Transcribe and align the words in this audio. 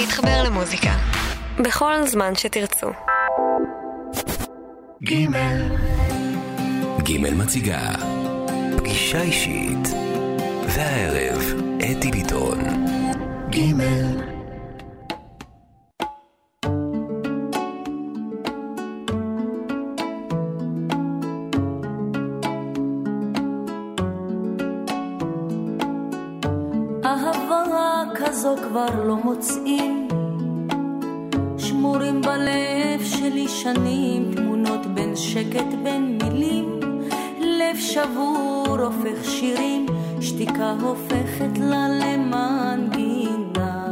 להתחבר 0.00 0.42
למוזיקה. 0.42 0.90
בכל 1.58 2.06
זמן 2.06 2.34
שתרצו. 2.34 2.86
גימל. 5.02 5.76
גימל 7.02 7.34
מציגה 7.34 7.90
פגישה 8.78 9.22
אישית. 9.22 9.88
והערב, 10.68 11.42
אתי 11.78 12.10
ביטון. 12.10 12.58
גימל. 13.50 14.35
הופך 39.16 39.30
שירים 39.30 39.86
שתיקה 40.20 40.74
הופכת 40.80 41.58
לה 41.60 41.88
למנגינה. 41.88 43.86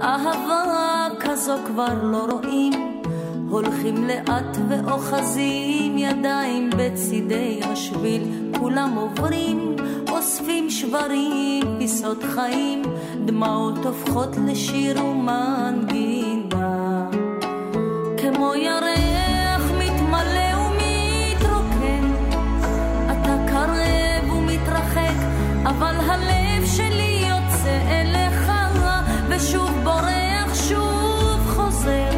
אהבה 0.00 1.08
כזו 1.20 1.52
כבר 1.66 1.94
לא 2.02 2.26
רואים 2.30 3.02
הולכים 3.50 4.04
לאט 4.04 4.56
ואוחזים 4.68 5.98
ידיים 5.98 6.70
בצידי 6.76 7.60
השביל. 7.62 8.22
כולם 8.60 8.94
עוברים 8.96 9.76
אוספים 10.10 10.70
שברים 10.70 11.78
פיסות 11.78 12.22
חיים 12.22 12.82
דמעות 13.24 13.78
הופכות 13.86 14.36
לשיר 14.46 15.04
ומנגינה 15.04 16.07
אבל 25.78 25.96
הלב 26.00 26.66
שלי 26.66 27.24
יוצא 27.28 27.78
אליך 27.90 28.52
ושוב 29.28 29.70
בורח 29.84 30.54
שוב 30.68 31.40
חוזר. 31.46 32.10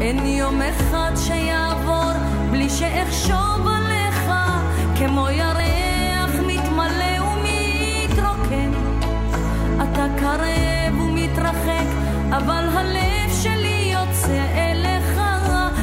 אין 0.00 0.26
יום 0.26 0.60
אחד 0.62 1.12
שיעבור 1.16 2.12
בלי 2.50 2.70
שאחשוב 2.70 3.66
עליך 3.76 4.32
כמו 4.98 5.30
ירח 5.30 6.34
מתמלא 6.46 7.22
ומתרוקן. 7.22 8.72
אתה 9.76 10.06
קרב 10.20 11.00
ומתרחק 11.00 11.88
אבל 12.30 12.64
הלב 12.72 13.32
שלי 13.42 13.92
יוצא 13.92 14.44
אליך 14.54 15.20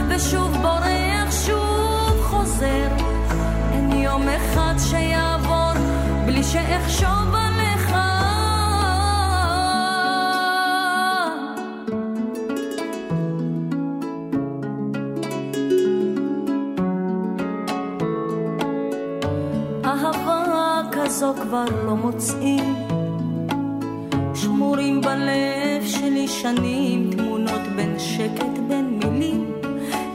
ושוב 0.09 0.57
בורח 0.61 1.31
שוב 1.45 2.21
חוזר. 2.21 2.87
אין 3.73 3.91
יום 3.91 4.23
אחד 4.29 4.73
שיעבור 4.89 5.48
בלי 6.29 6.43
שאחשוב 6.43 7.33
עליך. 7.33 7.91
אהבה 19.85 20.81
כזו 20.91 21.33
כבר 21.41 21.65
לא 21.85 21.95
מוצאים. 21.95 22.75
שמורים 24.35 25.01
בלב 25.01 25.85
שלי 25.85 26.27
שנים 26.27 27.09
תמונות 27.11 27.61
בין 27.75 27.99
שקט 27.99 28.57
בין 28.67 28.99
מילים. 29.03 29.51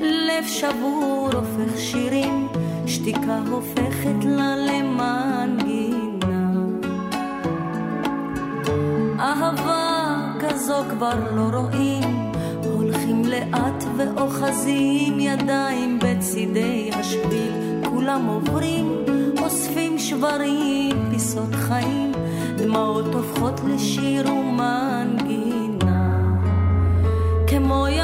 לב 0.00 0.44
שבור 0.46 1.30
הופך 1.34 1.78
שירים 1.78 2.48
שתיקה 2.86 3.38
הופכת 3.50 4.24
לה 4.24 4.63
כבר 11.04 11.36
לא 11.36 11.58
רואים. 11.58 12.32
הולכים 12.64 13.24
לאט 13.24 13.84
ואוחזים 13.96 15.20
ידיים 15.20 15.98
בצידי 16.02 16.90
השביל. 16.92 17.52
כולם 17.84 18.26
עוברים 18.26 19.04
אוספים 19.42 19.98
שברים 19.98 21.10
פיסות 21.10 21.54
חיים. 21.54 22.12
דמעות 22.56 23.14
הופכות 23.14 23.60
לשיר 23.66 24.32
ומנגינה. 24.32 26.20
כמו 27.46 27.86
ירח 27.88 28.03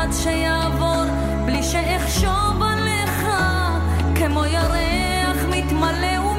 אחד 0.00 0.12
שיעבור 0.12 1.04
בלי 1.46 1.62
שאחשוב 1.62 2.62
עליך 2.62 3.26
כמו 4.14 4.44
ירח 4.44 5.44
מתמלא 5.50 6.29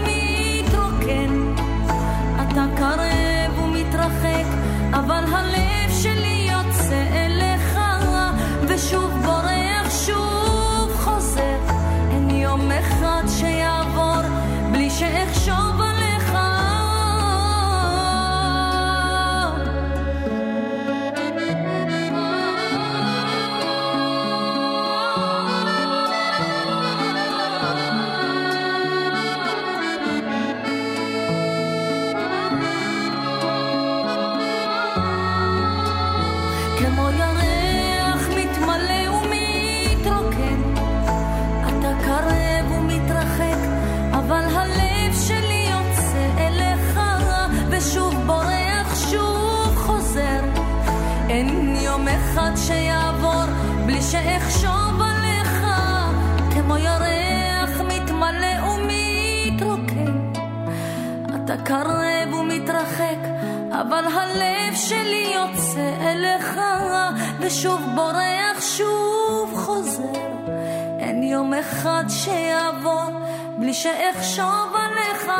שאחשוב 73.83 74.73
עליך. 74.73 75.31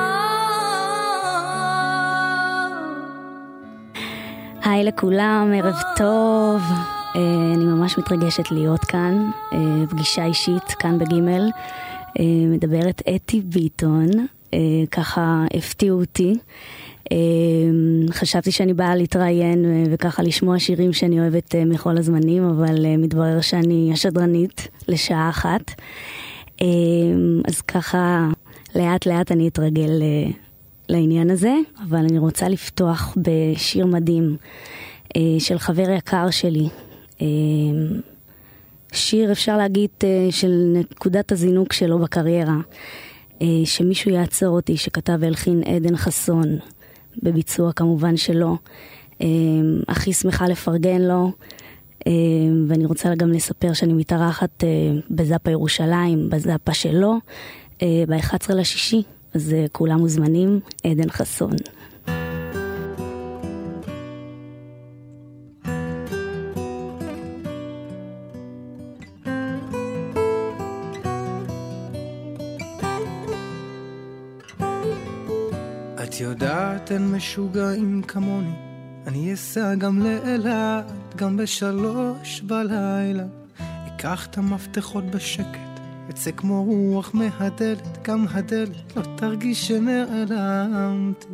היי 4.63 4.83
לכולם, 4.83 5.51
ערב 5.56 5.75
טוב. 5.98 6.62
אה, 7.16 7.21
אני 7.56 7.66
ממש 7.66 7.98
מתרגשת 7.98 8.51
להיות 8.51 8.80
כאן, 8.80 9.30
אה, 9.54 9.57
פגישה 9.89 10.25
אישית 10.25 10.63
כאן 10.63 11.00
בגימל. 11.00 11.50
אה, 12.19 12.24
מדברת 12.48 13.01
אתי 13.16 13.42
ביטון, 13.42 14.07
אה, 14.54 14.60
ככה 14.92 15.44
הפתיעו 15.57 16.00
אותי. 16.00 16.36
אה, 17.12 17.18
חשבתי 18.12 18.51
שאני 18.51 18.74
באה 18.74 18.95
להתראיין 18.95 19.66
אה, 19.66 19.83
וככה 19.92 20.24
לשמוע 20.24 20.60
שירים 20.60 20.94
שאני 20.94 21.19
אוהבת 21.19 21.56
אה, 21.56 21.66
מכל 21.66 21.98
הזמנים, 21.98 22.44
אבל 22.44 22.86
אה, 22.86 22.98
מתברר 22.98 23.42
שאני 23.42 23.89
השדרנית 23.94 24.68
לשעה 24.88 25.30
אחת. 25.30 25.71
אה, 26.62 26.68
אז 27.46 27.62
ככה 27.62 28.30
לאט 28.75 29.06
לאט 29.06 29.31
אני 29.31 29.48
אתרגל 29.48 30.02
אה, 30.02 30.31
לעניין 30.90 31.30
הזה, 31.30 31.56
אבל 31.90 31.98
אני 31.98 32.18
רוצה 32.18 32.50
לפתוח 32.50 33.18
בשיר 33.18 33.86
מדהים 33.86 34.38
אה, 35.16 35.40
של 35.40 35.60
חבר 35.60 35.90
יקר 35.90 36.30
שלי. 36.30 36.69
אה, 37.22 37.28
שיר, 38.92 39.31
אפשר 39.31 39.58
להגיד, 39.58 39.90
אה, 40.04 40.28
של 40.31 40.74
נקודת 40.75 41.31
הזינוק 41.31 41.74
שלו 41.74 42.00
בקריירה. 42.00 42.58
שמישהו 43.66 44.12
יעצור 44.12 44.56
אותי, 44.56 44.78
שכתב 44.78 45.18
והלחין 45.19 45.64
עדן 45.64 45.98
חסון, 45.98 46.57
בביצוע 47.24 47.74
כמובן 47.74 48.18
שלו. 48.18 48.57
הכי 49.88 50.14
שמחה 50.14 50.46
לפרגן 50.48 51.02
לו. 51.02 51.31
ואני 52.68 52.86
רוצה 52.86 53.15
גם 53.15 53.31
לספר 53.31 53.74
שאני 53.74 53.94
מתארחת 53.94 54.63
בזאפה 55.09 55.51
ירושלים, 55.51 56.30
בזאפה 56.30 56.74
שלו, 56.74 57.18
ב-11 57.81 58.53
לשישי, 58.53 59.03
אז 59.33 59.56
כולם 59.71 60.00
מוזמנים, 60.00 60.59
עדן 60.83 61.09
חסון. 61.09 61.56
יודעת 76.21 76.92
אין 76.92 77.12
משוגעים 77.12 78.01
כמוני 78.07 78.70
אני 79.07 79.33
אסע 79.33 79.75
גם 79.75 80.00
לאילת, 80.00 80.92
גם 81.15 81.38
בשלוש 81.38 82.42
בלילה 82.42 83.25
אקח 83.88 84.27
את 84.27 84.38
המפתחות 84.38 85.03
בשקט, 85.03 85.80
אצא 86.09 86.31
כמו 86.31 86.63
רוח 86.63 87.13
מהדלת, 87.13 88.07
גם 88.07 88.25
הדלת 88.33 88.95
לא 88.98 89.01
תרגיש 89.18 89.68
שנעלמתי 89.68 91.27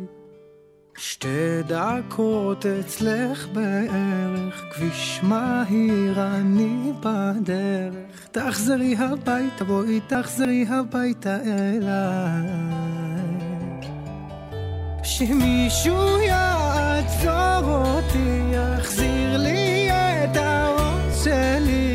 שתי 0.98 1.62
דקות 1.66 2.66
אצלך 2.66 3.48
בערך, 3.52 4.64
כביש 4.70 5.20
מהיר 5.22 6.26
אני 6.26 6.92
בדרך. 7.00 8.26
תחזרי 8.30 8.96
הביתה, 8.96 9.64
בואי 9.64 10.00
תחזרי 10.08 10.66
הביתה 10.68 11.36
אליי. 11.36 13.07
שמישהו 15.08 16.20
יעצור 16.20 17.64
אותי, 17.64 18.40
יחזיר 18.52 19.36
לי 19.36 19.88
את 19.90 20.36
הראש 20.36 21.24
שלי, 21.24 21.87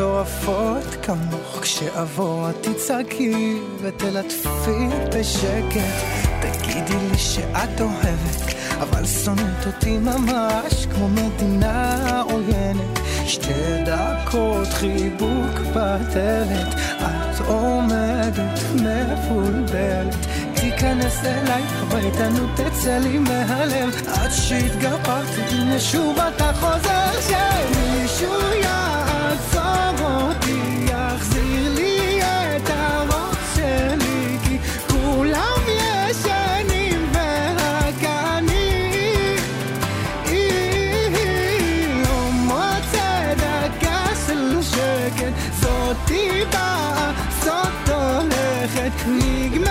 מטורפות 0.00 0.96
כמוך 1.02 1.58
כשאבוא 1.62 2.50
את 2.50 2.66
תצעקי 2.66 3.58
ותלטפי 3.80 4.88
בשקט. 5.14 5.94
תגידי 6.40 7.08
לי 7.10 7.18
שאת 7.18 7.80
אוהבת 7.80 8.54
אבל 8.80 9.06
שונאת 9.06 9.66
אותי 9.66 9.98
ממש 9.98 10.86
כמו 10.94 11.08
מדינה 11.08 12.22
עוינת. 12.22 13.00
שתי 13.26 13.84
דקות 13.84 14.68
חיבוק 14.68 15.58
בדלת 15.74 16.74
את 17.00 17.40
עומדת 17.46 18.60
מבולבלת. 18.74 20.16
תיכנס 20.54 21.24
אליי 21.24 21.62
הביתה 21.62 22.28
נו 22.28 22.46
תצא 22.56 22.98
לי 22.98 23.18
מהלב. 23.18 24.02
עד 24.06 24.30
שהתגברתי 24.30 25.40
הנה 25.40 25.80
שוב 25.80 26.18
אתה 26.18 26.52
חוזר 26.54 27.20
שמישהו 27.20 28.40
יעצור 28.62 28.99
הולכת 49.06 49.69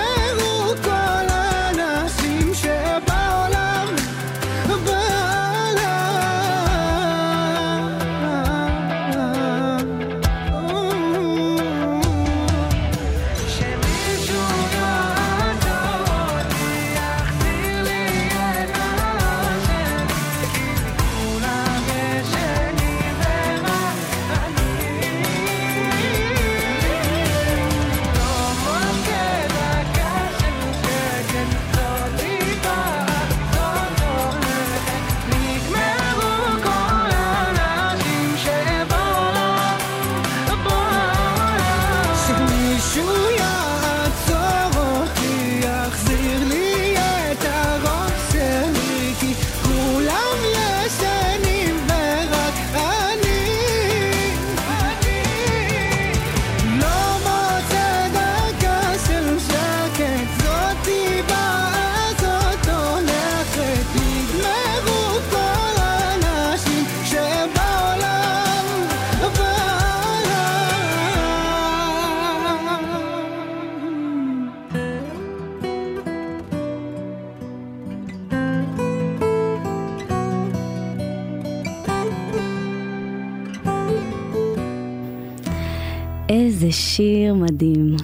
שיר 87.00 87.34
מדהים. 87.34 87.96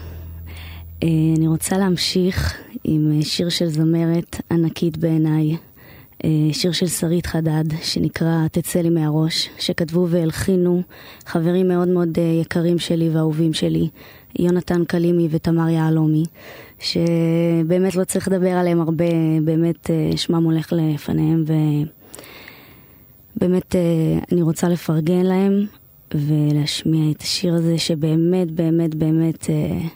אה, 1.04 1.08
אני 1.38 1.48
רוצה 1.48 1.78
להמשיך 1.78 2.58
עם 2.84 3.12
אה, 3.12 3.26
שיר 3.26 3.50
של 3.50 3.66
זמרת 3.66 4.42
ענקית 4.52 4.98
בעיניי, 4.98 5.58
אה, 6.24 6.30
שיר 6.52 6.72
של 6.72 6.88
שרית 6.88 7.26
חדד, 7.26 7.64
שנקרא 7.82 8.48
תצא 8.52 8.80
לי 8.80 8.90
מהראש, 8.90 9.50
שכתבו 9.60 10.08
והלחינו 10.10 10.82
חברים 11.26 11.68
מאוד 11.68 11.88
מאוד 11.88 12.18
יקרים 12.42 12.80
שלי 12.80 13.10
ואהובים 13.10 13.54
שלי, 13.54 13.90
יונתן 14.40 14.86
קלימי 14.86 15.28
ותמר 15.32 15.70
יהלומי, 15.70 16.24
שבאמת 16.80 17.96
לא 17.96 18.04
צריך 18.04 18.28
לדבר 18.28 18.52
עליהם 18.52 18.82
הרבה, 18.82 19.06
באמת 19.44 19.90
שמם 20.16 20.44
הולך 20.44 20.74
לפניהם, 20.76 21.44
ובאמת 23.38 23.76
אני 24.32 24.42
רוצה 24.42 24.70
לפרגן 24.70 25.26
להם. 25.26 25.66
ולהשמיע 26.14 27.12
את 27.12 27.22
השיר 27.22 27.54
הזה 27.54 27.78
שבאמת, 27.78 28.52
באמת, 28.52 28.96
באמת 28.96 29.50
אה, 29.50 29.88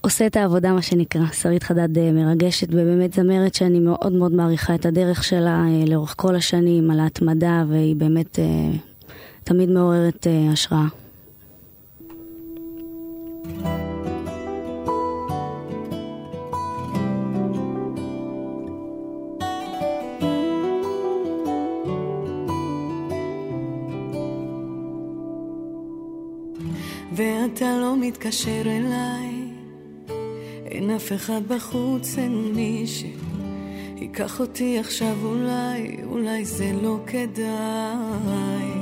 עושה 0.00 0.26
את 0.26 0.36
העבודה, 0.36 0.72
מה 0.72 0.82
שנקרא. 0.82 1.26
שרית 1.32 1.62
חדד 1.62 1.98
אה, 1.98 2.12
מרגשת, 2.12 2.68
ובאמת 2.70 3.12
זמרת 3.12 3.54
שאני 3.54 3.78
מאוד 3.78 4.12
מאוד 4.12 4.32
מעריכה 4.32 4.74
את 4.74 4.86
הדרך 4.86 5.24
שלה 5.24 5.64
אה, 5.68 5.84
לאורך 5.86 6.14
כל 6.18 6.36
השנים, 6.36 6.90
על 6.90 7.00
ההתמדה, 7.00 7.64
והיא 7.68 7.96
באמת 7.96 8.38
אה, 8.38 8.70
תמיד 9.44 9.70
מעוררת 9.70 10.26
אה, 10.26 10.52
השראה. 10.52 11.01
ואתה 27.14 27.78
לא 27.80 27.96
מתקשר 27.96 28.62
אליי, 28.66 29.48
אין 30.66 30.90
אף 30.90 31.12
אחד 31.12 31.40
בחוץ, 31.48 32.18
אין 32.18 32.52
מי 32.54 32.86
ייקח 33.96 34.40
אותי 34.40 34.78
עכשיו 34.78 35.16
אולי, 35.24 35.96
אולי 36.04 36.44
זה 36.44 36.72
לא 36.82 36.96
כדאי. 37.06 38.72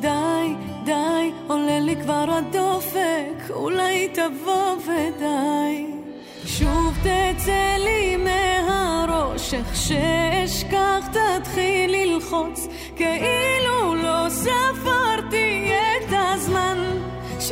די, 0.00 0.54
די, 0.84 1.30
עולה 1.46 1.80
לי 1.80 1.96
כבר 2.02 2.24
הדופק, 2.28 3.50
אולי 3.50 4.08
תבוא 4.08 4.76
ודי. 4.76 5.86
שוב 6.46 6.94
תצא 7.00 7.76
לי 7.78 8.16
מהראש, 8.16 9.54
איך 9.54 9.76
שאשכח 9.76 11.08
תתחיל 11.12 11.90
ללחוץ, 11.90 12.68
כאילו 12.96 13.94
לא 13.94 14.28
ספרתי 14.28 15.70
את 15.72 16.12
הזמן, 16.12 16.81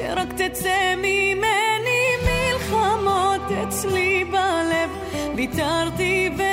שרק 0.01 0.33
תצא 0.33 0.95
ממני 0.97 2.03
מלחמות 2.25 3.43
אצלי 3.63 4.25
בלב, 4.25 4.91
ויתרתי 5.37 6.31
וזה 6.35 6.50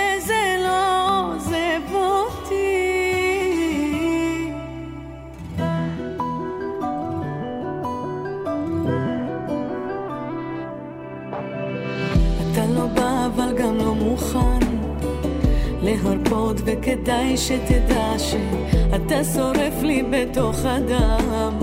להרפות 16.29 16.61
וכדאי 16.65 17.37
שתדע 17.37 18.19
שאתה 18.19 19.23
שורף 19.33 19.83
לי 19.83 20.03
בתוך 20.09 20.55
הדם 20.65 21.59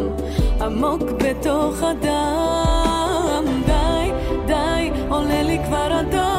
עמוק 0.61 1.02
בתוך 1.02 1.83
הדם. 1.83 3.44
די, 3.66 4.11
די, 4.47 4.90
עולה 5.09 5.42
לי 5.42 5.59
כבר 5.64 5.92
הדופק 5.92 6.33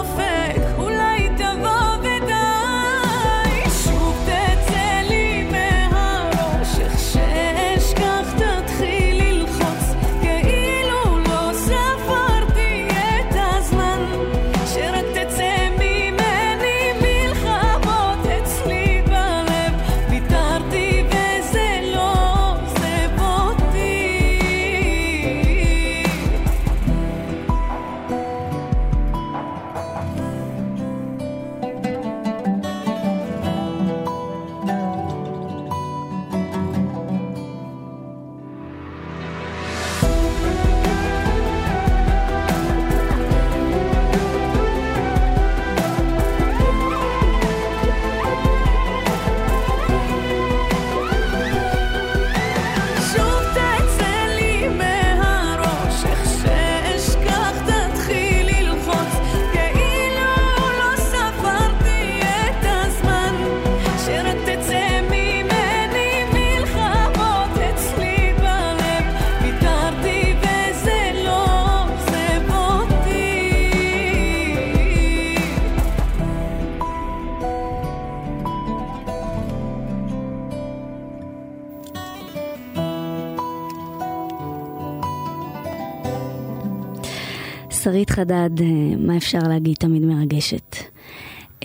שרית 87.95 88.09
חדד, 88.09 88.49
אה, 88.61 88.95
מה 88.97 89.17
אפשר 89.17 89.39
להגיד, 89.39 89.75
תמיד 89.75 90.05
מרגשת. 90.05 90.75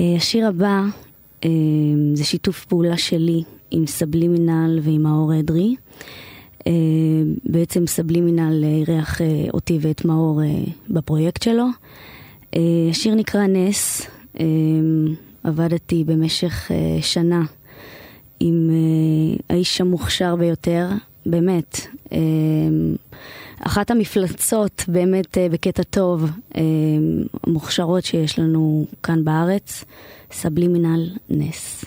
אה, 0.01 0.15
השיר 0.17 0.47
הבא 0.47 0.83
אה, 1.45 1.51
זה 2.15 2.25
שיתוף 2.25 2.65
פעולה 2.65 2.97
שלי 2.97 3.43
עם 3.71 3.87
סבלימינל 3.87 4.79
ועם 4.83 5.03
מאור 5.03 5.39
אדרי. 5.41 5.77
בעצם 7.45 7.87
סבלימינל 7.87 8.65
אירח 8.65 9.21
אותי 9.55 9.79
ואת 9.81 10.05
מאור 10.05 10.41
בפרויקט 10.91 11.43
שלו. 11.43 11.67
השיר 12.91 13.15
נקרא 13.15 13.47
נס, 13.47 14.07
עבדתי 15.45 16.05
במשך 16.05 16.71
שנה 17.01 17.43
עם 18.41 18.71
האיש 19.51 19.81
המוכשר 19.81 20.37
ביותר, 20.37 20.89
באמת. 21.27 21.87
אחת 23.61 23.91
המפלצות 23.91 24.85
באמת 24.89 25.39
אה, 25.39 25.49
בקטע 25.49 25.83
טוב, 25.83 26.31
אה, 26.57 26.63
מוכשרות 27.47 28.05
שיש 28.05 28.39
לנו 28.39 28.87
כאן 29.03 29.25
בארץ, 29.25 29.85
סבלימינל 30.33 31.11
נס. 31.29 31.85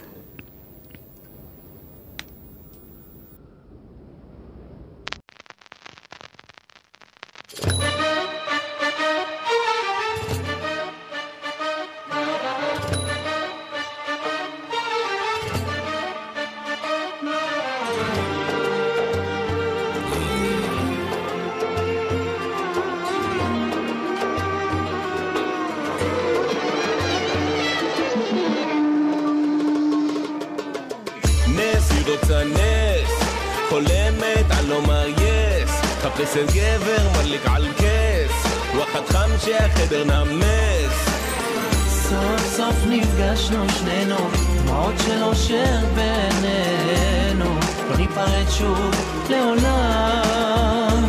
מחפשת 36.14 36.54
גבר 36.54 37.10
מדליק 37.20 37.42
על 37.46 37.68
כס, 37.78 38.52
וואחד 38.76 39.06
חם 39.10 39.30
שהחדר 39.46 40.04
נמס. 40.04 40.94
סוף 41.90 42.56
סוף 42.58 42.76
נפגשנו 42.90 43.66
שנינו, 43.70 44.16
דמעות 44.66 44.94
של 45.06 45.24
אושר 45.24 45.80
בינינו, 45.96 47.60
לא 47.90 47.98
ניפרד 47.98 48.46
שוב 48.58 48.92
לעולם. 49.30 51.04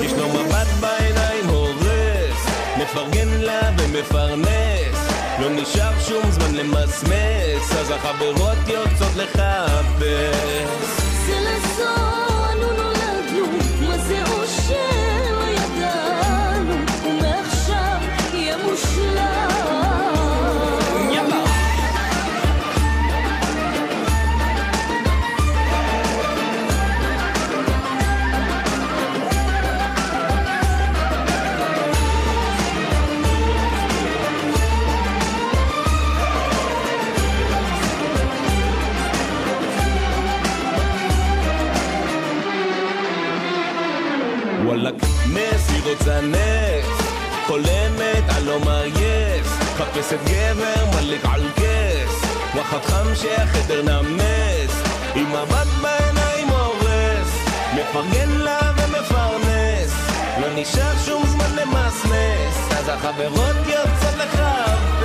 ישנו 0.00 0.28
מבט 0.28 0.66
בעיניים 0.80 1.46
הורס, 1.48 2.46
מפרגן 2.78 3.28
לה 3.28 3.70
ומפרנס, 3.78 4.93
לא 5.40 5.50
נשאר 5.50 6.00
שום 6.00 6.30
זמן 6.30 6.54
למסמס, 6.54 7.72
אז 7.80 7.90
החברות 7.90 8.58
יוצאות 8.68 9.16
לחפש. 9.16 10.00
זה 11.26 11.40
לסוף 11.40 12.33
בסט 49.98 50.14
גבר, 50.24 50.86
מדליק 50.96 51.24
על 51.24 51.42
כס, 51.56 52.24
וואחד 52.54 52.84
חמשי 52.84 53.34
החדר 53.34 53.82
נמס, 53.82 54.82
עם 55.14 55.26
מבט 55.32 55.66
בעיניים 55.82 56.48
הורס, 56.48 57.44
מפרגן 57.74 58.28
לה 58.30 58.60
ומפרנס, 58.76 59.92
לא 60.40 60.46
נשאר 60.54 60.98
שום 61.04 61.26
זמן 61.26 61.56
למסמס, 61.56 62.72
אז 62.78 62.88
החברות 62.88 63.56
יוצאות 63.66 64.14
לחפש. 64.18 65.04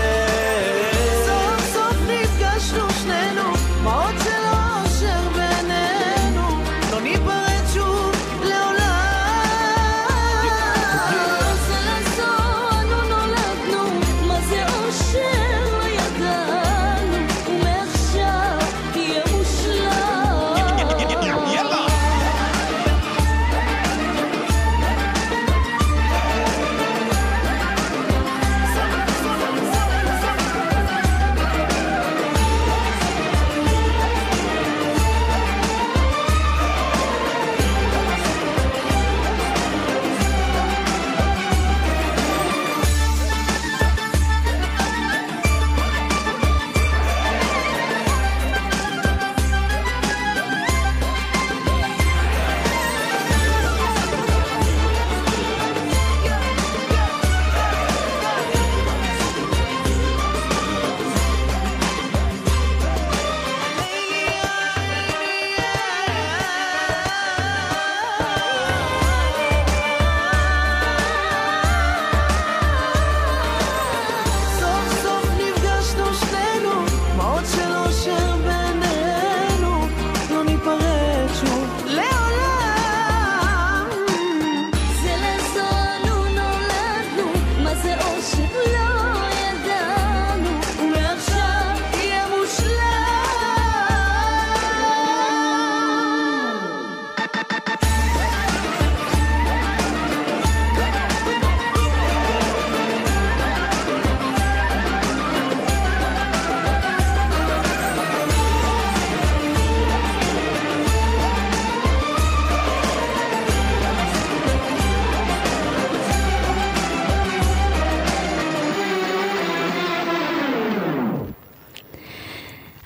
סוף 1.25 1.73
סוף 1.73 1.95
נפגשנו 2.07 2.89
שנינו, 3.01 3.53
מה 3.83 4.03
עוד 4.03 4.18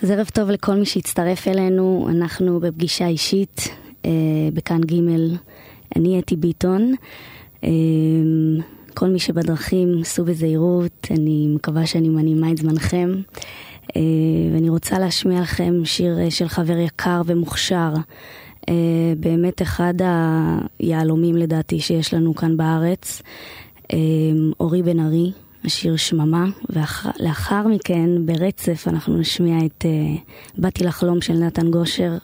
אז 0.03 0.11
ערב 0.11 0.29
טוב 0.33 0.49
לכל 0.49 0.75
מי 0.75 0.85
שהצטרף 0.85 1.47
אלינו, 1.47 2.07
אנחנו 2.09 2.59
בפגישה 2.59 3.07
אישית 3.07 3.67
אה, 4.05 4.11
בכאן 4.53 4.81
ג', 4.81 4.93
אני 5.95 6.19
אתי 6.19 6.35
ביטון. 6.35 6.93
אה, 7.63 7.69
כל 8.93 9.07
מי 9.07 9.19
שבדרכים, 9.19 10.03
סעו 10.03 10.25
בזהירות, 10.25 11.07
אני 11.11 11.47
מקווה 11.55 11.85
שאני 11.85 12.09
מנעימה 12.09 12.51
את 12.51 12.57
זמנכם. 12.57 13.11
אה, 13.95 14.01
ואני 14.53 14.69
רוצה 14.69 14.99
להשמיע 14.99 15.41
לכם 15.41 15.85
שיר 15.85 16.19
אה, 16.19 16.31
של 16.31 16.47
חבר 16.47 16.77
יקר 16.77 17.21
ומוכשר, 17.25 17.93
אה, 18.69 18.73
באמת 19.19 19.61
אחד 19.61 19.93
היהלומים 20.79 21.35
לדעתי 21.35 21.79
שיש 21.79 22.13
לנו 22.13 22.35
כאן 22.35 22.57
בארץ, 22.57 23.21
אה, 23.93 23.97
אורי 24.59 24.83
בן 24.83 24.99
ארי. 24.99 25.31
השיר 25.65 25.95
שממה, 25.97 26.45
ולאחר 26.69 27.67
מכן 27.67 28.09
ברצף 28.25 28.87
אנחנו 28.87 29.17
נשמיע 29.17 29.65
את 29.65 29.85
uh, 29.85 30.19
באתי 30.57 30.83
לחלום 30.83 31.21
של 31.21 31.33
נתן 31.33 31.71
גושר. 31.71 32.17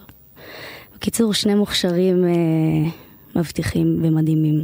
בקיצור, 0.95 1.34
שני 1.34 1.56
מוכשרים 1.56 2.23
uh, 2.23 3.38
מבטיחים 3.38 3.99
ומדהימים. 4.04 4.63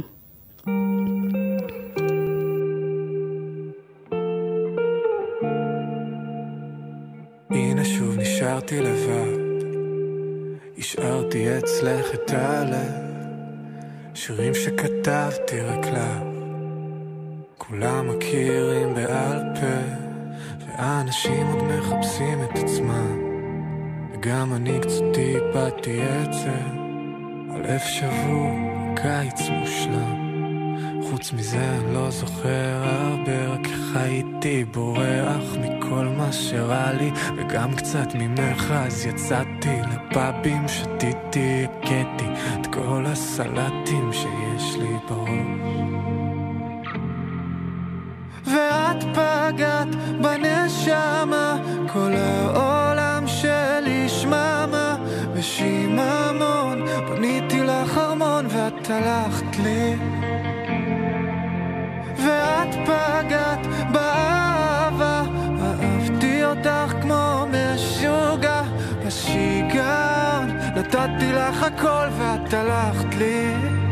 הנה 7.50 7.84
שוב 7.84 8.18
נשארתי 8.18 8.80
לבד, 8.80 9.46
השארתי 10.78 11.58
אצלך 11.58 12.06
את 12.14 12.30
הלב, 12.30 12.92
שירים 14.14 14.54
שכתבתי 14.54 15.60
רק 15.60 15.86
לך. 15.86 16.35
כולם 17.68 18.16
מכירים 18.16 18.94
בעל 18.94 19.42
פה, 19.60 20.06
והאנשים 20.66 21.46
עוד 21.46 21.64
מחפשים 21.64 22.44
את 22.44 22.58
עצמם. 22.58 23.18
וגם 24.12 24.54
אני 24.54 24.80
קצת 24.80 25.18
איבדתי 25.18 26.02
עצר, 26.02 26.68
הלב 27.50 27.80
שבור, 27.80 28.50
קיץ 28.96 29.48
מושלם. 29.50 30.26
חוץ 31.10 31.32
מזה 31.32 31.70
אני 31.70 31.94
לא 31.94 32.10
זוכר 32.10 32.82
הרבה, 32.82 33.46
רק 33.48 33.66
איך 33.66 33.96
הייתי 33.96 34.64
בורח 34.64 35.56
מכל 35.60 36.04
מה 36.16 36.32
שרע 36.32 36.92
לי, 36.92 37.10
וגם 37.36 37.74
קצת 37.76 38.08
ממך, 38.14 38.74
אז 38.76 39.06
יצאתי 39.06 39.80
לפאבים, 39.92 40.68
שתיתי, 40.68 41.64
הכיתי 41.64 42.26
את 42.60 42.66
כל 42.66 43.04
הסלטים 43.06 44.12
שיש 44.12 44.76
לי 44.78 44.96
בראש. 45.08 45.95
ואת 48.46 49.04
פגעת 49.12 49.94
בנשמה, 50.20 51.56
כל 51.92 52.12
העולם 52.16 53.24
שלי 53.26 54.08
שממה, 54.08 54.96
ושיממון, 55.32 56.86
פניתי 57.06 57.62
לך 57.62 57.98
ארמון 57.98 58.46
ואת 58.48 58.90
הלכת 58.90 59.56
לי. 59.62 59.96
ואת 62.16 62.74
פגעת 62.84 63.66
באהבה, 63.92 65.22
אהבתי 65.62 66.44
אותך 66.44 66.94
כמו 67.02 67.46
משוגע, 67.50 68.62
בשיגעון, 69.06 70.50
נתתי 70.76 71.32
לך 71.32 71.62
הכל 71.62 72.06
ואת 72.18 72.54
הלכת 72.54 73.14
לי. 73.14 73.85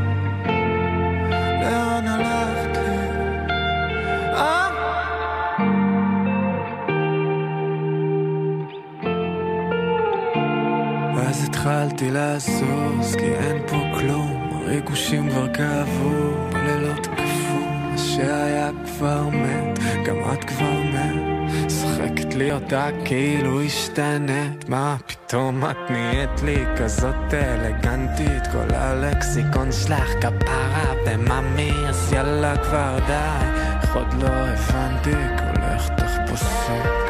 ואז 11.16 11.44
התחלתי 11.49 12.11
לזוז, 12.11 13.16
כי 13.18 13.35
אין 13.35 13.62
פה 13.68 13.77
כלום, 13.99 14.51
הריגושים 14.53 15.31
כבר 15.31 15.55
כאבו, 15.55 16.51
בלילות 16.53 17.07
קפוא, 17.07 17.61
מה 17.90 17.99
שהיה 17.99 18.70
כבר 18.85 19.29
מת, 19.29 19.79
גם 20.05 20.16
את 20.33 20.44
כבר 20.44 20.83
מת. 20.83 21.35
שחקת 21.70 22.35
לי 22.35 22.53
אותה 22.53 22.88
כאילו 23.05 23.62
השתנית, 23.62 24.68
מה 24.68 24.97
פתאום 25.07 25.64
את 25.64 25.90
נהיית 25.90 26.42
לי 26.42 26.64
כזאת 26.77 27.35
אלגנטית, 27.35 28.47
כל 28.53 28.75
הלקסיקון 28.75 29.73
שלך 29.73 30.09
כפרה 30.20 30.94
בממי, 31.07 31.73
אז 31.88 32.12
יאללה 32.12 32.57
כבר 32.57 32.99
די. 33.07 33.63
עוד 33.92 34.14
לא 34.23 34.29
הבנתי, 34.29 35.11
הולך 35.11 35.88
תחפושי 35.88 37.04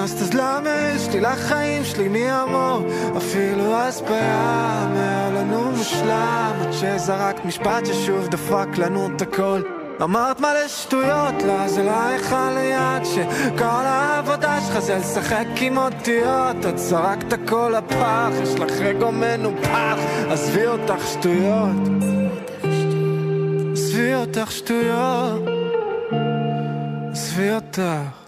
נכנסת 0.00 0.22
אז 0.22 0.34
למה 0.34 0.70
יש 0.70 1.08
לי 1.08 1.20
לחיים 1.20 1.84
שלי? 1.84 2.08
מי 2.08 2.42
אמור? 2.42 2.86
אפילו 3.16 3.74
אז 3.74 4.00
בים 4.00 4.92
היה 4.96 5.30
לנו 5.30 5.70
מושלם 5.70 6.52
עד 6.60 6.72
שזרקת 6.72 7.44
משפט 7.44 7.86
ששוב 7.86 8.28
דפק 8.28 8.78
לנו 8.78 9.08
את 9.16 9.22
הכל. 9.22 9.60
אמרת 10.02 10.40
מלא 10.40 10.68
שטויות, 10.68 11.42
לא 11.46 11.68
זה 11.68 11.82
לא 11.82 12.02
היכל 12.02 12.50
ליד 12.50 13.04
שכל 13.04 13.64
העבודה 13.64 14.60
שלך 14.60 14.78
זה 14.78 14.98
לשחק 14.98 15.46
עם 15.60 15.78
אותיות. 15.78 16.66
את 16.68 16.78
זרקת 16.78 17.32
הכל 17.32 17.74
לפח, 17.78 18.30
יש 18.42 18.54
לך 18.54 18.72
רגו 18.80 19.12
מנופח 19.12 19.96
עזבי 20.30 20.66
אותך 20.66 21.06
שטויות. 21.06 21.88
עזבי 23.72 24.14
אותך 24.14 24.50
שטויות. 24.50 25.48
עזבי 27.12 27.52
אותך 27.52 28.19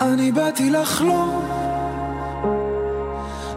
אני 0.00 0.32
באתי 0.32 0.70
לחלום 0.70 1.48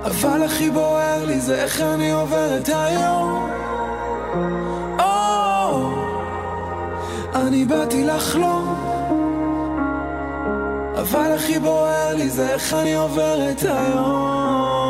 אבל 0.06 0.44
הכי 0.44 0.70
בוער 0.70 1.26
לי 1.26 1.40
זה 1.40 1.64
איך 1.64 1.82
אני 1.82 2.12
עובר 2.12 2.58
את 2.58 2.70
היום. 2.74 3.50
Oh, 5.00 5.04
אני 7.36 7.66
באתי 7.66 8.04
לחלום 8.04 8.76
אבל 10.96 11.32
הכי 11.36 11.60
בוער 11.60 12.16
לי 12.16 12.30
זה 12.30 12.50
איך 12.50 12.74
אני 12.74 12.94
עובר 12.94 13.52
את 13.52 13.64
היום. 13.64 14.84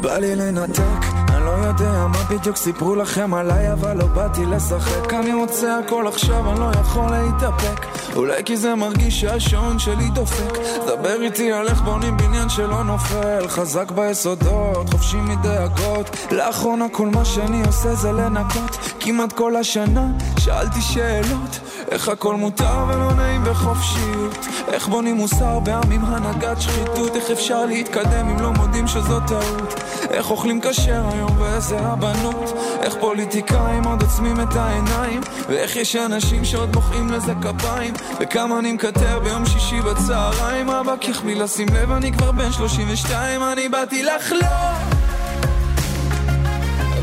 בא 0.00 0.18
לי 0.18 0.36
לנתק, 0.36 1.27
לא 1.48 1.66
יודע 1.66 2.06
מה 2.06 2.18
בדיוק 2.30 2.56
סיפרו 2.56 2.94
לכם 2.94 3.34
עליי 3.34 3.72
אבל 3.72 3.96
לא 3.96 4.06
באתי 4.06 4.46
לשחק. 4.46 5.14
אני 5.14 5.34
רוצה 5.34 5.78
הכל 5.78 6.06
עכשיו, 6.06 6.50
אני 6.50 6.60
לא 6.60 6.70
יכול 6.80 7.10
להתאפק. 7.10 7.86
אולי 8.16 8.44
כי 8.44 8.56
זה 8.56 8.74
מרגיש 8.74 9.20
שהשעון 9.20 9.78
שלי 9.78 10.10
דופק. 10.10 10.58
דבר 10.86 11.22
איתי 11.22 11.52
על 11.52 11.68
איך 11.68 11.80
בונים 11.80 12.16
בניין 12.16 12.48
שלא 12.48 12.84
נופל. 12.84 13.48
חזק 13.48 13.90
ביסודות, 13.90 14.90
חופשי 14.90 15.16
מדאגות. 15.16 16.16
לאחרונה 16.30 16.86
כל 16.92 17.08
מה 17.08 17.24
שאני 17.24 17.62
עושה 17.66 17.94
זה 17.94 18.12
לנקות. 18.12 18.78
כמעט 19.00 19.32
כל 19.32 19.56
השנה 19.56 20.06
שאלתי 20.38 20.80
שאלות. 20.80 21.60
איך 21.90 22.08
הכל 22.08 22.34
מותר 22.34 22.84
ולא 22.88 23.12
נעים 23.12 23.44
בחופשיות? 23.44 24.46
איך 24.68 24.88
בונים 24.88 25.16
מוסר 25.16 25.58
בעם 25.60 25.92
עם 25.92 26.04
הנהגת 26.04 26.60
שחיתות? 26.60 27.16
איך 27.16 27.30
אפשר 27.30 27.66
להתקדם 27.66 28.28
אם 28.28 28.40
לא 28.40 28.52
מודים 28.52 28.86
שזאת 28.86 29.22
טעות 29.26 29.74
איך 30.10 30.30
אוכלים 30.30 30.60
כשר 30.60 31.08
היום 31.12 31.40
ואיזה 31.40 31.76
רבנות? 31.80 32.52
איך 32.82 32.94
פוליטיקאים 33.00 33.84
עוד 33.84 34.02
עוצמים 34.02 34.40
את 34.40 34.56
העיניים? 34.56 35.20
ואיך 35.48 35.76
יש 35.76 35.96
אנשים 35.96 36.44
שעוד 36.44 36.74
מוחאים 36.74 37.10
לזה 37.10 37.32
כפיים? 37.42 37.94
וכמה 38.20 38.58
אני 38.58 38.72
מקטר 38.72 39.20
ביום 39.20 39.46
שישי 39.46 39.80
בצהריים? 39.80 40.70
רבאק 40.70 41.08
החמיא 41.08 41.36
לשים 41.36 41.68
לב 41.74 41.92
אני 41.92 42.12
כבר 42.12 42.32
בן 42.32 42.52
32 42.52 43.42
אני 43.42 43.68
באתי 43.68 44.02
לחלום. 44.02 44.98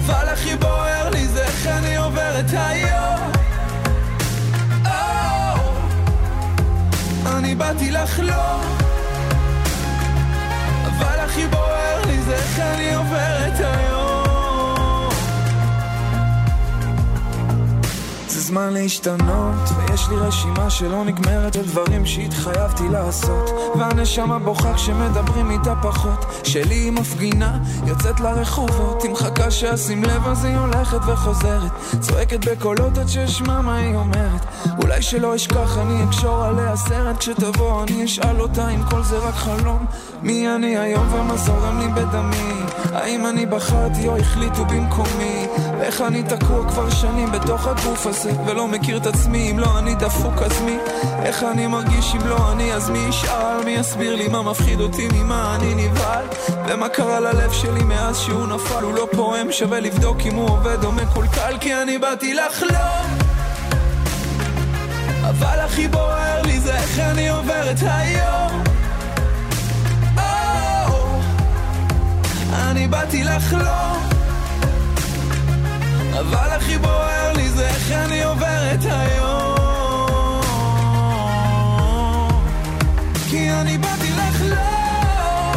אבל 0.06 0.30
הכי 0.30 0.56
בוער 0.56 1.10
לי 1.10 1.28
זה 1.28 1.44
איך 1.44 1.68
אני 1.68 1.98
עובר 1.98 2.40
את 2.40 2.54
היום. 2.54 3.32
אני 7.26 7.56
באתי 7.56 7.92
לחלום 7.92 8.85
הכי 11.36 11.48
בוער 11.48 12.02
לי 12.06 12.22
זה 12.22 12.36
איך 12.36 12.60
אני 12.60 12.94
עובר 12.96 13.48
את 13.48 13.60
היום 13.60 13.95
זמן 18.56 18.74
להשתנות 18.74 19.70
ויש 19.78 20.10
לי 20.10 20.16
רשימה 20.16 20.70
שלא 20.70 21.06
נגמרת 21.06 21.54
של 21.54 21.66
דברים 21.66 22.06
שהתחייבתי 22.06 22.90
לעשות. 22.90 23.50
והנשמה 23.80 24.40
בוכה 24.40 24.74
כשמדברים 24.74 25.52
איתה 25.52 25.74
פחות. 25.82 26.26
שלי 26.44 26.76
היא 26.76 26.92
מפגינה, 26.92 27.60
יוצאת 27.86 28.20
לרחובות 28.20 29.04
היא 29.04 29.12
מחכה 29.12 29.52
שאשים 29.52 30.04
לב 30.04 30.28
אז 30.28 30.46
היא 30.46 30.58
הולכת 30.58 31.00
וחוזרת. 31.08 31.72
צועקת 32.00 32.46
בקולות 32.46 32.98
עד 32.98 33.08
שאשמע 33.08 33.62
מה 33.62 33.78
היא 33.78 33.96
אומרת. 33.96 34.46
אולי 34.82 35.02
שלא 35.02 35.36
אשכח 35.36 35.78
אני 35.78 36.04
אקשור 36.04 36.44
עליה 36.44 36.78
סרט. 36.78 37.18
כשתבוא 37.18 37.84
אני 37.84 38.06
אשאל 38.06 38.42
אותה 38.42 38.70
אם 38.70 38.84
כל 38.90 39.04
זה 39.04 39.18
רק 39.18 39.34
חלום. 39.34 39.86
מי 40.22 40.56
אני 40.56 40.78
היום 40.78 41.14
ומה 41.14 41.38
זורם 41.38 41.80
לי 41.80 41.88
בדמי 41.88 42.65
האם 42.96 43.26
אני 43.26 43.46
בחרתי 43.46 44.08
או 44.08 44.18
החליטו 44.18 44.66
במקומי? 44.66 45.48
ואיך 45.80 46.02
אני 46.02 46.24
תקוע 46.24 46.70
כבר 46.70 46.90
שנים 46.90 47.32
בתוך 47.32 47.68
הגוף 47.68 48.08
הזה 48.08 48.32
ולא 48.46 48.68
מכיר 48.68 48.98
את 48.98 49.06
עצמי? 49.06 49.52
אם 49.52 49.60
לא 49.60 49.80
אני 49.80 49.96
דפוק 49.96 50.42
אז 50.42 50.62
מי? 50.62 50.78
איך 51.24 51.44
אני 51.44 51.68
מרגיש? 51.68 52.16
אם 52.16 52.28
לא 52.28 52.52
אני 52.52 52.74
אז 52.74 52.90
מי 52.90 53.00
ישאל? 53.00 53.64
מי 53.66 53.72
יסביר 53.72 54.16
לי 54.16 54.28
מה 54.28 54.42
מפחיד 54.42 54.80
אותי? 54.80 55.08
ממה 55.14 55.56
אני 55.56 55.88
נבהל? 55.88 56.26
ומה 56.68 56.90
קרה 56.90 57.20
ללב 57.20 57.52
שלי 57.52 57.84
מאז 57.84 58.18
שהוא 58.20 58.48
נפל? 58.48 58.84
הוא 58.84 58.94
לא 58.94 59.08
פועם 59.12 59.52
שווה 59.52 59.80
לבדוק 59.80 60.18
אם 60.26 60.36
הוא 60.36 60.50
עובד 60.50 60.84
או 60.84 60.92
מקולקל 60.92 61.58
כי 61.60 61.76
אני 61.76 61.98
באתי 61.98 62.34
לחלום. 62.34 63.18
אבל 65.30 65.60
הכי 65.60 65.88
בוער 65.88 66.42
לי 66.42 66.60
זה 66.60 66.76
איך 66.76 67.00
אני 67.00 67.30
עובר 67.30 67.72
את 67.72 67.78
היום 67.82 68.55
אני 72.76 72.88
באתי 72.88 73.24
לחלום. 73.24 74.10
אבל 76.20 76.50
הכי 76.56 76.78
בוער 76.78 77.34
לי 77.36 77.50
זה 77.50 77.68
איך 77.68 77.92
אני 77.92 78.24
עובר 78.24 78.74
את 78.74 78.86
היום. 78.86 80.42
כי 83.30 83.52
אני 83.52 83.78
באתי 83.78 84.12
לחלום. 84.12 85.54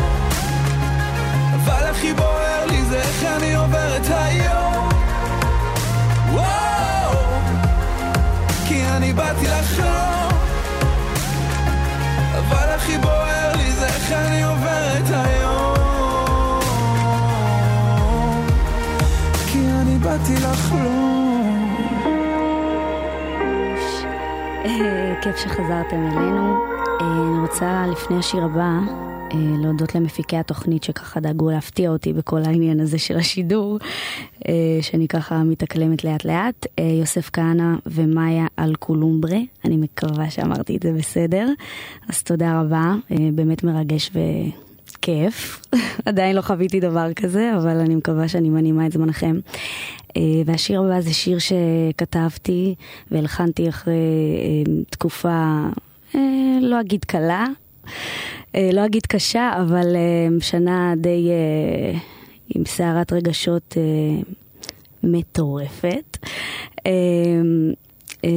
אבל 1.54 1.90
הכי 1.90 2.12
בוער 2.12 2.66
לי 2.66 2.85
זה 2.85 3.00
איך 3.00 3.24
אני 3.37 3.54
עובר 3.54 3.96
את 3.96 4.11
היום. 4.11 4.88
כי 8.68 8.83
אני 8.96 9.12
באתי 9.12 9.46
לחלום. 9.46 10.33
אבל 12.38 12.68
הכי 12.76 12.98
בוער 12.98 13.57
לי 13.57 13.72
זה 13.72 13.87
איך 13.87 14.12
אני 14.12 14.42
עובר 14.42 14.98
את 14.98 15.11
היום 15.11 15.67
באתי 20.18 20.35
לחלום. 20.35 21.76
אה, 24.64 25.14
כיף 25.22 25.37
שחזרתם 25.37 26.07
אלינו. 26.07 26.54
אה, 27.00 27.31
אני 27.31 27.40
רוצה 27.40 27.85
לפני 27.92 28.18
השיר 28.18 28.44
הבא 28.44 28.78
אה, 29.33 29.38
להודות 29.62 29.94
למפיקי 29.94 30.37
התוכנית 30.37 30.85
שככה 30.85 31.20
דאגו 31.20 31.50
להפתיע 31.50 31.90
אותי 31.90 32.12
בכל 32.12 32.42
העניין 32.44 32.81
הזה 32.81 32.98
של 32.98 33.16
השידור, 33.16 33.78
שאני 34.81 35.09
ככה 35.09 35.42
מתאקלמת 35.42 36.04
לאט 36.04 36.24
לאט. 36.24 36.66
יוסף 37.00 37.31
כהנא 37.33 37.74
ומאיה 37.87 38.46
אלקולומברה, 38.59 39.38
אני 39.64 39.76
מקווה 39.76 40.31
שאמרתי 40.31 40.76
את 40.76 40.83
זה 40.83 40.92
בסדר. 40.92 41.48
אז 42.09 42.22
תודה 42.22 42.61
רבה, 42.61 42.94
באמת 43.33 43.64
מרגש 43.64 44.11
ו... 44.14 44.18
כיף. 45.02 45.62
עדיין 46.06 46.37
לא 46.37 46.40
חוויתי 46.40 46.80
דבר 46.80 47.12
כזה, 47.12 47.56
אבל 47.56 47.76
אני 47.76 47.94
מקווה 47.94 48.28
שאני 48.28 48.50
מנימה 48.50 48.87
את 48.87 48.92
זמנכם. 48.92 49.40
אה, 50.16 50.22
והשיר 50.46 50.82
הבא 50.82 51.00
זה 51.00 51.14
שיר 51.14 51.38
שכתבתי 51.38 52.74
והלחנתי 53.11 53.68
אחרי 53.68 53.94
אה, 53.94 54.82
תקופה, 54.90 55.68
אה, 56.14 56.58
לא 56.61 56.80
אגיד 56.80 57.04
קלה, 57.04 57.46
לא 58.72 58.84
אגיד 58.87 59.06
קשה, 59.06 59.52
אבל 59.62 59.96
שנה 60.40 60.94
די 60.96 61.28
עם 62.54 62.64
סערת 62.64 63.12
רגשות 63.12 63.76
מטורפת. 65.02 66.18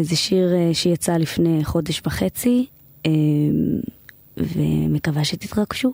זה 0.01 0.15
שיר 0.15 0.49
שיצא 0.73 1.17
לפני 1.17 1.63
חודש 1.63 2.01
וחצי, 2.05 2.65
ומקווה 4.37 5.25
שתתרגשו. 5.25 5.93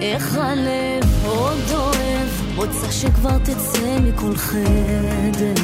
איך 0.00 0.36
הלב 0.36 1.24
עוד 1.24 1.58
אוהב, 1.72 2.56
רוצה 2.56 2.92
שכבר 2.92 3.38
תצא 3.38 3.98
מכל 4.04 4.36
חדר. 4.36 5.54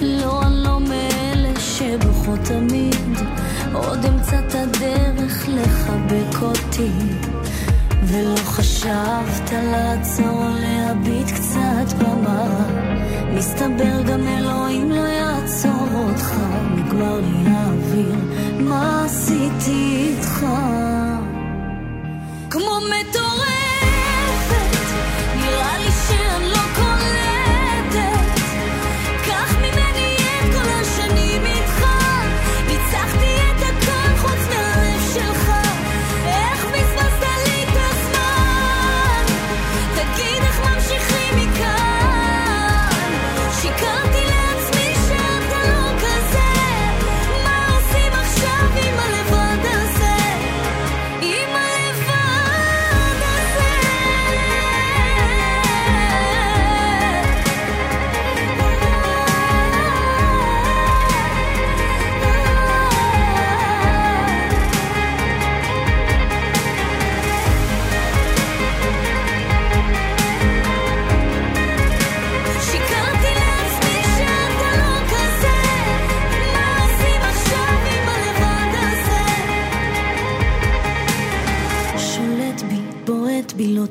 לא, 0.00 0.42
אני 0.42 0.54
לא 0.64 0.80
מאלה 0.80 1.60
שבוכות 1.60 2.38
תמיד, 2.44 3.18
עוד 3.72 4.04
אמצא 4.04 4.38
את 4.38 4.54
הדרך 4.54 5.48
לחבק 5.48 6.42
אותי. 6.42 6.90
ולא 8.04 8.36
חשבת 8.36 9.52
לעצור 9.52 10.44
להביט 10.60 11.30
קצת 11.30 11.92
במה 11.98 12.66
מסתבר 13.34 14.02
גם 14.02 14.28
אלוהים 14.28 14.90
לא 14.90 15.00
יעצור 15.00 15.88
אותך 15.92 16.34
נגמר 16.74 17.20
לי 17.20 17.50
האוויר 17.50 18.14
מה 18.60 19.04
עשיתי 19.04 20.08
איתך 20.08 20.44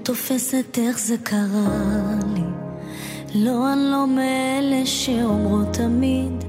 תופסת 0.03 0.77
איך 0.77 0.99
זה 0.99 1.15
קרה 1.23 2.19
לי. 2.33 2.41
לא, 3.35 3.73
אני 3.73 3.81
לא 3.91 4.07
מאלה 4.07 4.85
שאומרות 4.85 5.67
תמיד, 5.73 6.43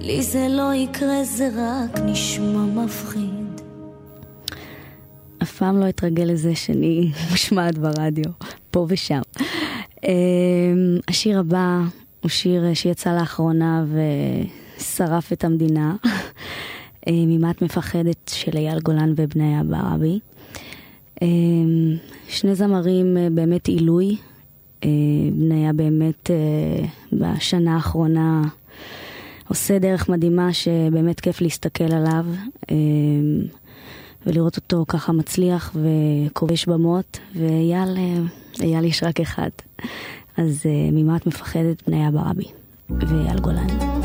לי 0.00 0.22
זה 0.22 0.46
לא 0.50 0.74
יקרה, 0.74 1.24
זה 1.24 1.48
רק 1.56 1.98
נשמע 1.98 2.64
מפחיד. 2.64 3.60
אף 5.42 5.56
פעם 5.56 5.80
לא 5.80 5.88
אתרגל 5.88 6.24
לזה 6.24 6.54
שאני 6.54 7.10
מושמעת 7.30 7.78
ברדיו, 7.78 8.30
פה 8.70 8.86
ושם. 8.88 9.20
אמ, 10.04 10.98
השיר 11.08 11.38
הבא 11.38 11.80
הוא 12.20 12.30
שיר 12.30 12.74
שיצא 12.74 13.18
לאחרונה 13.20 13.84
ושרף 14.78 15.32
את 15.32 15.44
המדינה. 15.44 15.96
ממה 17.08 17.50
את 17.50 17.62
מפחדת 17.62 18.30
של 18.34 18.56
אייל 18.56 18.80
גולן 18.80 19.12
ובני 19.16 19.60
אבא 19.60 19.76
אמ, 19.76 20.18
שני 22.28 22.54
זמרים 22.54 23.16
אה, 23.16 23.28
באמת 23.30 23.66
עילוי. 23.66 24.16
אה, 24.84 24.88
בניה 25.32 25.72
באמת 25.72 26.30
אה, 26.30 26.86
בשנה 27.12 27.74
האחרונה 27.74 28.42
עושה 29.48 29.78
דרך 29.78 30.08
מדהימה 30.08 30.52
שבאמת 30.52 31.20
כיף 31.20 31.40
להסתכל 31.40 31.92
עליו 31.92 32.26
ולראות 34.26 34.56
אותו 34.56 34.84
ככה 34.88 35.12
מצליח 35.12 35.76
וכובש 35.76 36.66
במות, 36.66 37.18
ואייל 37.36 38.84
יש 38.84 39.02
רק 39.02 39.20
אחד. 39.20 39.50
אז 40.36 40.62
ממה 40.92 41.16
את 41.16 41.26
מפחדת 41.26 41.88
בניה 41.88 42.10
ברבי 42.10 42.46
ואייל 42.90 43.38
גולן. 43.38 44.01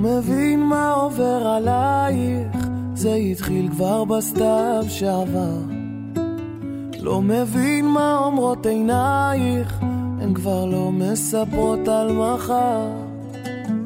מבין 0.00 0.60
מה 0.60 0.92
עובר 0.92 1.46
עלייך, 1.46 2.66
זה 2.94 3.14
התחיל 3.14 3.68
כבר 3.70 4.04
בסתיו 4.04 4.84
שעבר. 4.88 5.58
לא 7.00 7.22
מבין 7.22 7.86
מה 7.86 8.18
אומרות 8.18 8.66
עינייך, 8.66 9.78
הן 10.20 10.34
כבר 10.34 10.64
לא 10.64 10.92
מספרות 10.92 11.88
על 11.88 12.12
מחר. 12.12 12.88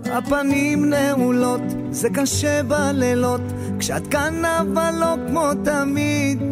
הפנים 0.04 0.90
נעולות, 0.90 1.62
זה 1.90 2.10
קשה 2.10 2.62
בלילות, 2.62 3.40
כשאת 3.78 4.06
כאן 4.06 4.44
אבל 4.44 4.94
לא 5.00 5.14
כמו 5.28 5.48
תמיד. 5.64 6.42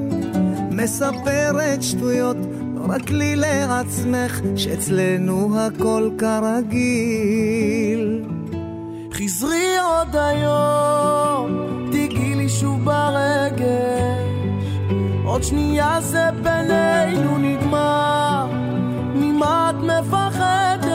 מספרת 0.71 1.83
שטויות, 1.83 2.37
לא 2.75 2.81
רק 2.89 3.11
לי 3.11 3.37
לעצמך, 3.37 4.41
שאצלנו 4.57 5.59
הכל 5.59 6.11
כרגיל. 6.19 7.53
חזרי 9.13 9.79
עוד 9.79 10.17
היום, 10.17 11.87
תיגעי 11.91 12.35
לי 12.35 12.49
שוב 12.49 12.85
ברגש. 12.85 14.23
עוד 15.25 15.43
שנייה 15.43 16.01
זה 16.01 16.29
בינינו 16.43 17.39
נגמר, 17.39 18.47
ממה 19.15 19.71
את 19.71 19.77
מפחדת? 19.85 20.89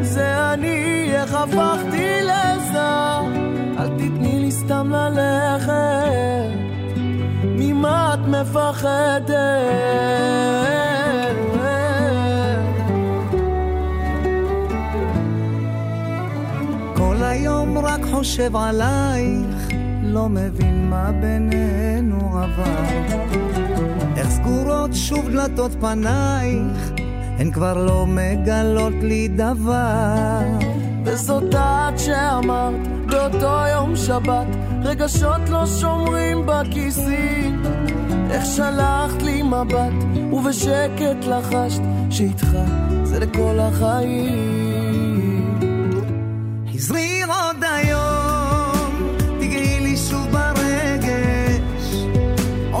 זה 0.00 0.52
אני, 0.52 1.08
איך 1.12 1.34
הפכתי 1.34 2.20
לזר, 2.22 3.22
אל 3.78 3.88
תתני 3.88 4.38
לי 4.40 4.50
סתם 4.50 4.92
ללכת, 4.92 5.72
ממה 7.44 8.14
את 8.14 8.28
מפחדת? 8.28 9.30
חושב 18.10 18.56
עלייך, 18.56 19.68
לא 20.02 20.28
מבין 20.28 20.90
מה 20.90 21.12
בינינו 21.20 22.38
עבר. 22.38 22.84
איך 24.16 24.30
סגורות 24.30 24.90
שוב 24.94 25.28
דלתות 25.28 25.72
פנייך, 25.80 26.92
הן 27.38 27.50
כבר 27.50 27.86
לא 27.86 28.06
מגלות 28.08 28.94
לי 29.02 29.28
דבר. 29.28 30.40
וזאת 31.04 31.54
את 31.54 31.98
שאמרת 31.98 32.88
באותו 33.06 33.56
יום 33.72 33.96
שבת, 33.96 34.46
רגשות 34.82 35.48
לא 35.48 35.66
שומרים 35.66 36.46
בכיסים. 36.46 37.62
איך 38.30 38.44
שלחת 38.46 39.22
לי 39.22 39.42
מבט, 39.42 39.92
ובשקט 40.32 41.24
לחשת 41.26 41.82
שאיתך 42.10 42.56
זה 43.04 43.20
לכל 43.20 43.58
החיים. 43.60 44.66
חזרי 46.74 47.15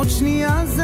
עוד 0.06 0.14
שנייה 0.18 0.66
זה 0.66 0.75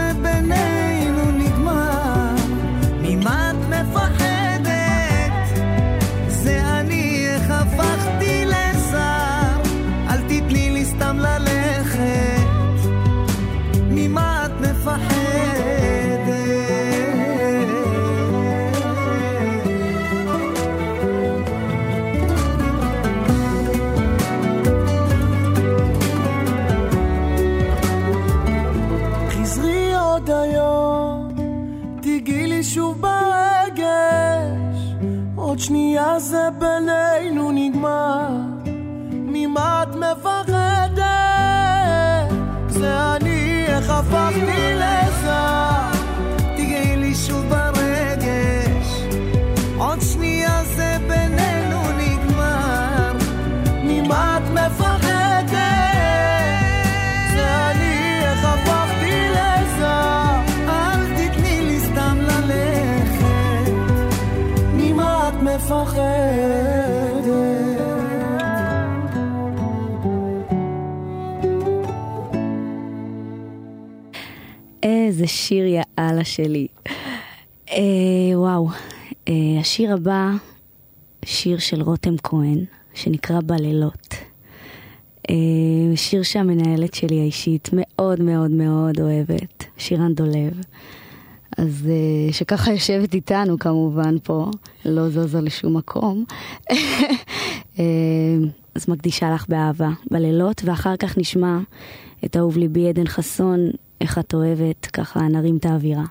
שנייה 36.31 37.12
איזה 75.23 75.33
שיר 75.33 75.65
יאללה 75.67 76.25
שלי. 76.25 76.67
אה, 77.71 77.79
וואו, 78.35 78.69
אה, 79.29 79.35
השיר 79.61 79.95
הבא, 79.95 80.31
שיר 81.25 81.59
של 81.59 81.83
רותם 81.83 82.15
כהן, 82.23 82.65
שנקרא 82.95 83.41
בלילות. 83.47 84.15
אה, 85.31 85.97
שיר 85.97 86.23
שהמנהלת 86.23 86.95
שלי 86.95 87.21
האישית 87.21 87.71
מאוד 87.73 88.21
מאוד 88.21 88.51
מאוד 88.51 89.01
אוהבת, 89.01 89.65
שירן 89.77 90.15
דולב. 90.15 90.61
אז 91.59 91.89
אה, 91.91 92.33
שככה 92.33 92.73
יושבת 92.73 93.15
איתנו 93.15 93.59
כמובן 93.59 94.15
פה, 94.23 94.51
לא 94.85 95.09
זזה 95.09 95.41
לשום 95.41 95.77
מקום. 95.77 96.25
אה, 97.79 97.85
אז 98.75 98.89
מקדישה 98.89 99.31
לך 99.35 99.47
באהבה, 99.49 99.91
בלילות, 100.11 100.63
ואחר 100.65 100.97
כך 100.97 101.19
נשמע 101.19 101.59
את 102.25 102.37
אהוב 102.37 102.57
ליבי 102.57 102.89
עדן 102.89 103.07
חסון, 103.07 103.71
איך 104.03 104.19
את 104.19 104.35
אוהבת, 104.35 104.87
ככה 104.87 105.21
נרים 105.21 105.57
את 105.57 105.65
האווירה. 105.67 106.05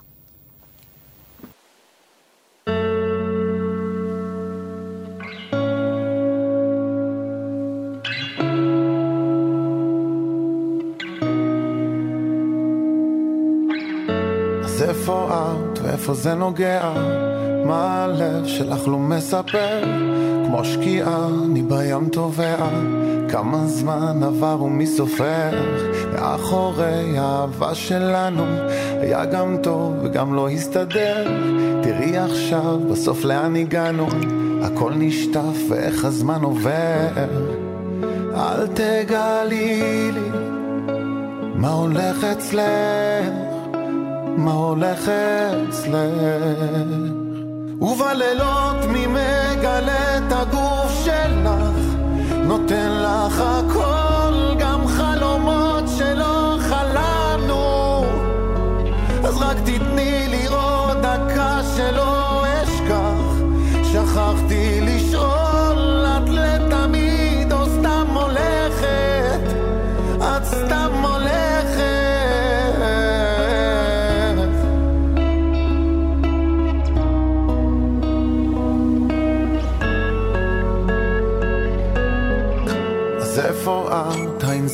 את 16.12 16.16
ואיפה 16.16 16.24
זה 16.24 16.36
נוגע? 16.36 16.94
מה 17.66 18.04
הלב 18.04 18.46
שלך 18.46 18.88
לא 18.88 19.00
מספר? 19.00 19.84
כמו 20.46 20.66
שקיעה 20.66 21.28
אני 21.46 21.62
בים 21.62 22.10
טובע. 22.10 22.56
כמה 23.30 23.68
זמן 23.68 24.24
עבר 24.24 24.64
ומי 24.64 24.88
סופר? 24.88 25.50
מאחורי 26.14 27.18
האהבה 27.18 27.76
שלנו 27.76 28.46
היה 29.02 29.26
גם 29.26 29.58
טוב 29.64 29.94
וגם 30.04 30.34
לא 30.34 30.50
הסתדר. 30.50 31.28
תראי 31.84 32.18
עכשיו 32.18 32.80
בסוף 32.92 33.24
לאן 33.24 33.56
הגענו? 33.56 34.08
הכל 34.62 34.92
נשטף 34.96 35.58
ואיך 35.70 36.06
הזמן 36.06 36.42
עובר? 36.44 37.08
אל 38.36 38.68
תגלי 38.68 40.12
לי 40.12 40.30
מה 41.56 41.70
הולך 41.70 42.24
אצלך 42.24 43.52
מה 44.38 44.52
הולך 44.52 45.10
אצלך? 45.10 45.96
ובלילות 47.82 48.86
מי 48.90 49.08
מגלה 49.08 50.18
את 50.18 50.32
הגוף 50.32 51.02
שלך? 51.06 51.82
נותן 52.44 52.92
לך 52.92 53.42
הכל 53.42 54.56
גם 54.60 54.88
חלומות 54.88 55.84
שלא 55.98 56.58
חלמנו. 56.60 58.06
אז 59.24 59.38
רק 59.38 59.58
תתני 59.66 60.28
לי 60.28 60.48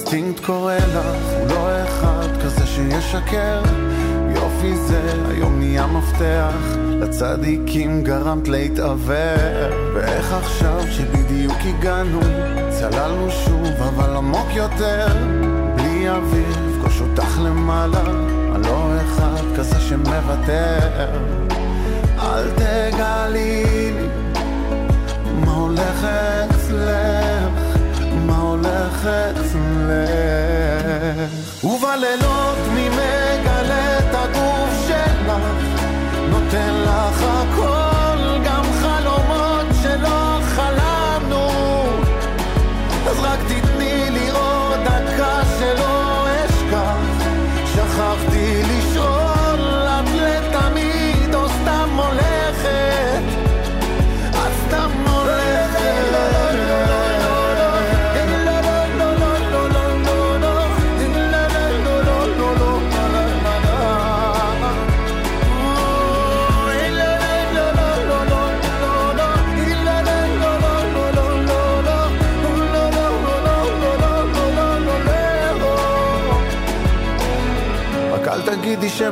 האינסטינקט 0.08 0.46
קורא 0.46 0.76
לך, 0.76 1.06
הוא 1.40 1.48
לא 1.50 1.84
אחד 1.84 2.28
כזה 2.44 2.66
שישקר. 2.66 3.62
יופי 4.36 4.76
זה 4.76 5.14
היום 5.30 5.60
נהיה 5.60 5.88
מפתח, 5.88 6.78
לצדיקים 6.90 8.04
גרמת 8.04 8.48
להתעוור. 8.48 9.70
ואיך 9.94 10.34
עכשיו 10.34 10.82
שבדיוק 10.92 11.58
הגענו, 11.66 12.20
צללנו 12.70 13.32
שוב 13.32 13.82
אבל 13.82 14.16
עמוק 14.16 14.48
יותר. 14.54 15.08
בלי 15.76 16.10
אוויר, 16.10 16.56
אפגוש 16.72 17.02
אותך 17.02 17.40
למעלה, 17.44 18.04
אני 18.56 18.64
לא 18.64 18.92
אחד 19.06 19.44
כזה 19.58 19.80
שמוותר. 19.80 20.80
אל 22.20 22.50
תגלי 22.50 23.32
לי 23.34 24.08
מה 25.46 25.52
הולך 25.52 26.08
אצלך, 26.50 27.27
הולך 28.68 29.06
אצלך. 29.06 30.58
ובלילות 31.64 32.58
מי 32.74 32.90
מגלה 32.90 34.00
את 34.00 34.16
הגוף 34.16 34.88
שלך, 34.88 35.32
נותן 36.30 36.74
לך 36.74 37.24
הכל, 37.24 37.97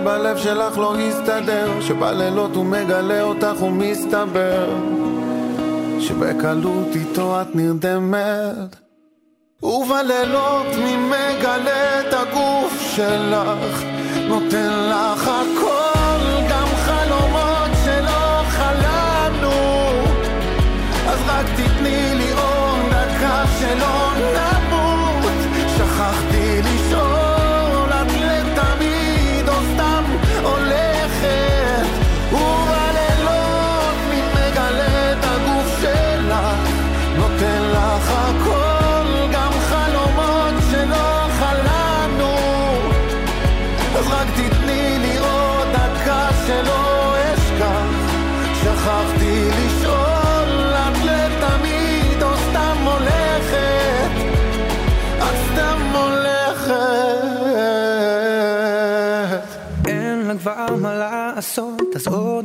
שבלב 0.05 0.37
שלך 0.37 0.77
לא 0.77 0.95
יסתדר, 0.99 1.81
שבלילות 1.81 2.55
הוא 2.55 2.65
מגלה 2.65 3.21
אותך 3.21 3.61
ומסתבר, 3.61 4.69
שבקלות 5.99 6.87
איתו 6.95 7.41
את 7.41 7.55
נרדמת. 7.55 8.75
ובלילות 9.63 10.65
מי 10.83 10.95
מגלה 10.97 11.99
את 11.99 12.13
הגוף 12.13 12.81
שלך, 12.95 13.83
נותן 14.27 14.69
לך 14.89 15.27
הכל, 15.27 16.49
גם 16.49 16.67
חלומות 16.85 17.71
שלא 17.85 18.41
חלמנו. 18.49 19.51
אז 21.07 21.19
רק 21.27 21.45
תתני 21.55 22.15
לי 22.15 22.31
עוד 22.31 22.79
דקה 22.89 23.43
שלא 23.59 24.04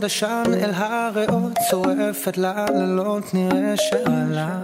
עוד 0.01 0.05
עשן 0.05 0.43
אל 0.63 0.71
הריאות, 0.75 1.59
שורפת 1.71 2.39
לה 2.39 2.67
לילות 2.75 3.35
נראה 3.35 3.75
שעלה. 3.77 4.59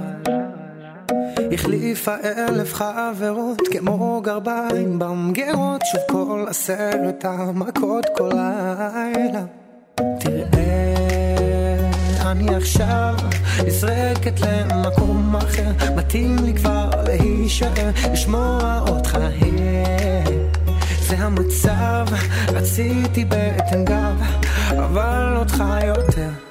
החליפה 1.53 2.15
אלף 2.25 2.75
חברות 2.75 3.63
כמו 3.71 4.21
גרביים 4.25 4.99
במגירות, 4.99 5.81
שוב 5.93 6.01
כל 6.11 6.45
עשרת 6.49 7.25
המכות 7.25 8.07
כל 8.17 8.29
לילה. 8.29 9.45
תראה, 9.95 11.01
אני 12.31 12.55
עכשיו 12.57 13.15
נזרקת 13.67 14.41
למקום 14.41 15.37
אחר, 15.37 15.73
מתאים 15.97 16.37
לי 16.45 16.55
כבר 16.55 16.91
להישאר, 17.07 17.91
לשמוע 18.13 18.85
אותך. 18.89 19.19
זה 21.09 21.17
המצב, 21.19 22.07
רציתי 22.49 23.25
בטן 23.25 23.85
גב, 23.85 24.23
אבל 24.71 25.37
אותך 25.37 25.65
יותר. 25.87 26.46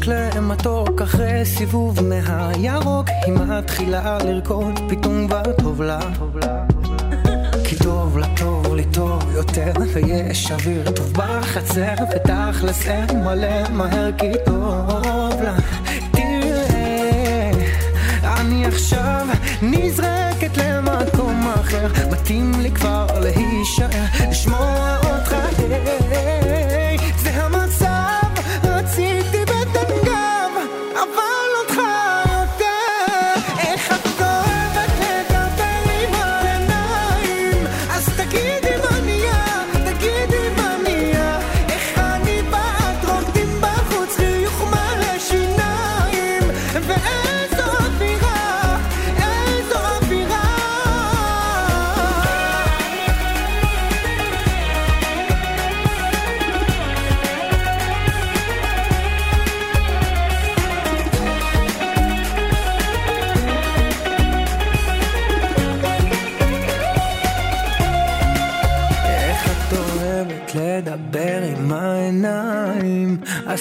חשק 0.00 0.06
למתוק 0.08 1.02
אחרי 1.02 1.44
סיבוב 1.44 2.00
מהירוק 2.02 3.06
היא 3.26 3.34
מתחילה 3.34 4.18
לרקוד 4.18 4.80
פתאום 4.88 5.28
כבר 5.28 5.42
טוב 5.62 5.82
לה. 5.82 6.00
כי 7.64 7.76
טוב 7.76 8.18
לה 8.18 8.26
טוב 8.36 8.74
לי 8.74 8.84
טוב 8.92 9.22
יותר 9.34 9.72
ויש 9.94 10.52
אוויר 10.52 10.90
טוב 10.90 11.12
בחצר 11.12 11.94
ותכלס 12.14 12.86
אין 12.86 13.24
מלא 13.24 13.68
מהר 13.70 14.12
כי 14.18 14.32
טוב 14.44 15.42
לה. 15.42 15.56
תראה 16.10 17.50
אני 18.24 18.66
עכשיו 18.66 19.26
נזרקת 19.62 20.56
למקום 20.56 21.48
אחר 21.60 21.86
מתאים 22.12 22.52
לי 22.60 22.70
כבר 22.70 23.06
להישאר 23.20 23.88
לשמוע 24.30 24.96
אותך 25.04 25.34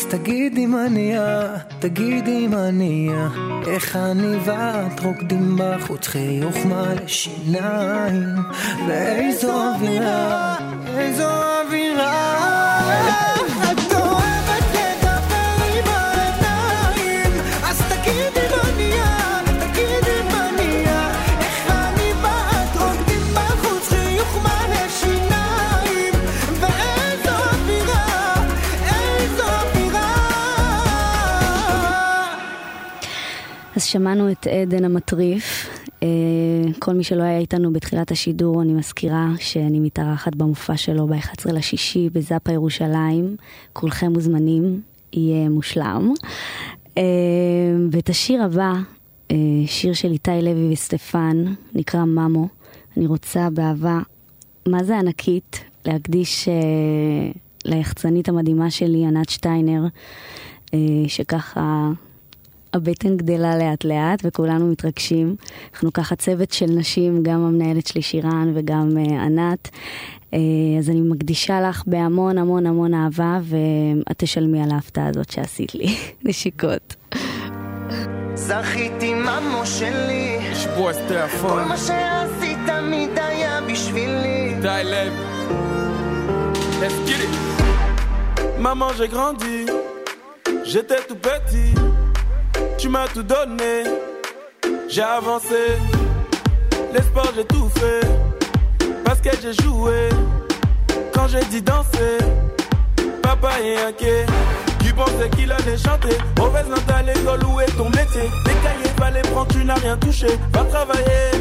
תגידי 0.10 0.66
מה 0.66 0.90
נהיה, 0.90 1.56
תגידי 1.80 2.48
מה 2.48 2.72
נהיה 2.72 3.28
איך 3.68 3.96
אני 3.96 4.38
ואת 4.46 5.00
רוקדים 5.00 5.58
בחוץ 5.58 6.08
חיוך 6.08 6.56
מלא 6.66 7.08
שיניים. 7.08 8.36
ואיזו 8.88 9.52
אווירה, 9.52 10.56
איזו 10.98 11.24
אווירה 11.24 11.59
שמענו 33.92 34.32
את 34.32 34.48
עדן 34.48 34.86
המטריף. 34.86 35.70
אה, 36.04 36.08
כל 36.80 36.94
מי 36.94 37.04
שלא 37.04 37.24
היה 37.24 37.38
איתנו 37.38 37.74
בתחילת 37.74 38.12
השידור, 38.12 38.62
אני 38.62 38.74
מזכירה 38.74 39.28
שאני 39.38 39.80
מתארחת 39.80 40.36
במופע 40.36 40.78
שלו 40.78 41.08
ב-11 41.08 41.52
לשישי 41.54 42.10
בזאפה 42.10 42.52
ירושלים. 42.52 43.36
כולכם 43.74 44.14
מוזמנים, 44.14 44.82
יהיה 45.14 45.50
מושלם. 45.50 46.14
אה, 46.98 47.04
ואת 47.92 48.10
השיר 48.10 48.44
הבא, 48.44 48.74
אה, 49.32 49.36
שיר 49.66 49.94
של 49.94 50.12
איתי 50.12 50.42
לוי 50.42 50.74
וסטפן, 50.74 51.44
נקרא 51.76 52.06
ממו. 52.06 52.48
אני 52.98 53.08
רוצה 53.08 53.50
באהבה, 53.50 54.00
מה 54.68 54.84
זה 54.84 55.00
ענקית, 55.00 55.64
להקדיש 55.86 56.50
ליחצנית 57.66 58.30
המדהימה 58.30 58.72
שלי, 58.72 59.06
ענת 59.06 59.30
שטיינר, 59.30 59.84
שככה 61.08 61.92
הבטן 62.74 63.18
גדלה 63.18 63.58
לאט 63.58 63.86
לאט 63.86 64.22
וכולנו 64.24 64.68
מתרגשים. 64.68 65.36
אנחנו 65.74 65.94
ככה 65.94 66.16
צוות 66.16 66.52
של 66.52 66.66
נשים, 66.66 67.24
גם 67.24 67.46
המנהלת 67.46 67.88
שלי 67.88 68.02
שירן 68.02 68.52
וגם 68.56 68.90
uh, 68.90 69.12
ענת. 69.12 69.70
Uh, 70.32 70.36
אז 70.80 70.90
אני 70.90 71.02
מקדישה 71.02 71.62
לך 71.62 71.84
בהמון 71.88 72.38
המון 72.38 72.66
המון 72.66 72.94
אהבה 72.94 73.40
ואת 73.44 74.18
תשלמי 74.18 74.64
על 74.64 74.72
ההפתעה 74.72 75.08
הזאת 75.08 75.30
שעשית 75.30 75.76
לי. 75.76 75.96
נשיקות. 76.26 76.96
זכיתי 78.36 79.14
ממו 79.14 79.66
שלי, 79.66 80.38
שבוע 80.54 80.94
סטריאפון. 80.94 81.64
כל 81.64 81.70
מה 81.70 81.78
שעשית 81.78 82.58
תמיד 82.66 83.10
היה 83.16 83.62
בשבילי. 83.62 84.54
די 84.62 84.82
לב. 84.86 85.14
Let's 86.82 87.10
get 87.10 87.20
it. 87.26 87.34
Maman, 88.60 88.92
j'ai 88.98 89.10
grandi, 89.10 89.66
j'étais 90.64 91.02
tout 91.08 91.16
petit. 91.16 91.89
tu 92.80 92.88
m'as 92.88 93.08
tout 93.08 93.24
donné. 93.24 93.84
J'ai 94.88 95.02
avancé, 95.02 95.78
l'espoir 96.94 97.26
j'ai 97.36 97.46
tout 97.46 97.70
fait. 97.76 98.08
Parce 99.04 99.20
que 99.20 99.30
j'ai 99.42 99.54
joué, 99.64 100.10
quand 101.14 101.28
j'ai 101.28 101.44
dit 101.46 101.62
danser, 101.62 102.18
papa 103.22 103.50
est 103.62 103.86
inquiet. 103.86 104.26
Tu 104.84 104.94
pensais 104.94 105.30
qu'il 105.36 105.52
allait 105.52 105.78
chanter, 105.78 106.18
mauvaise 106.38 106.66
à 106.94 107.04
l'école, 107.04 107.44
où 107.46 107.60
est 107.60 107.78
ton 107.78 107.90
métier 107.90 108.30
Des 108.46 108.54
cahiers, 108.64 108.96
pas 108.96 109.12
les 109.12 109.22
prendre, 109.22 109.52
tu 109.52 109.64
n'as 109.66 109.76
rien 109.76 109.98
touché, 109.98 110.28
va 110.54 110.64
travailler. 110.64 111.32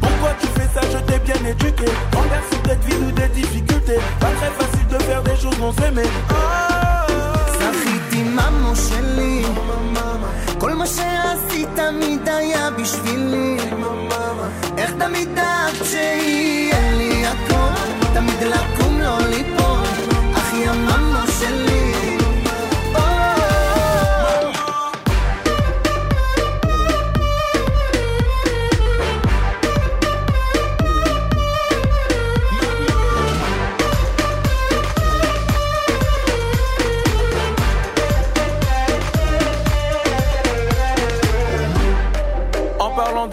Pourquoi 0.00 0.30
tu 0.40 0.46
fais 0.48 0.68
ça, 0.74 0.80
je 0.92 0.98
t'ai 0.98 1.18
bien 1.20 1.50
éduqué. 1.50 1.86
Renverse 2.14 2.44
cette 2.66 2.84
vie 2.84 2.96
ou 3.06 3.10
des 3.12 3.28
difficultés, 3.28 3.98
pas 4.20 4.30
très 4.38 4.50
facile 4.50 4.86
de 4.88 4.98
faire 4.98 5.22
des 5.22 5.36
choses 5.36 5.58
non 5.58 5.72
aimées. 5.86 6.02
Oh, 6.30 6.34
oh, 6.34 7.12
oh. 7.14 7.20
כל 10.60 10.74
מה 10.74 10.86
שעשית 10.86 11.68
תמיד 11.74 12.28
היה 12.28 12.70
בשבילי. 12.70 13.56
איך 14.78 14.90
תמיד 14.98 15.28
דאגת 15.34 15.84
שיהיה 15.84 16.92
לי 16.92 17.26
הכל? 17.26 18.14
תמיד 18.14 18.42
לקום 18.42 19.00
לא 19.00 19.18
ליפול 19.18 19.59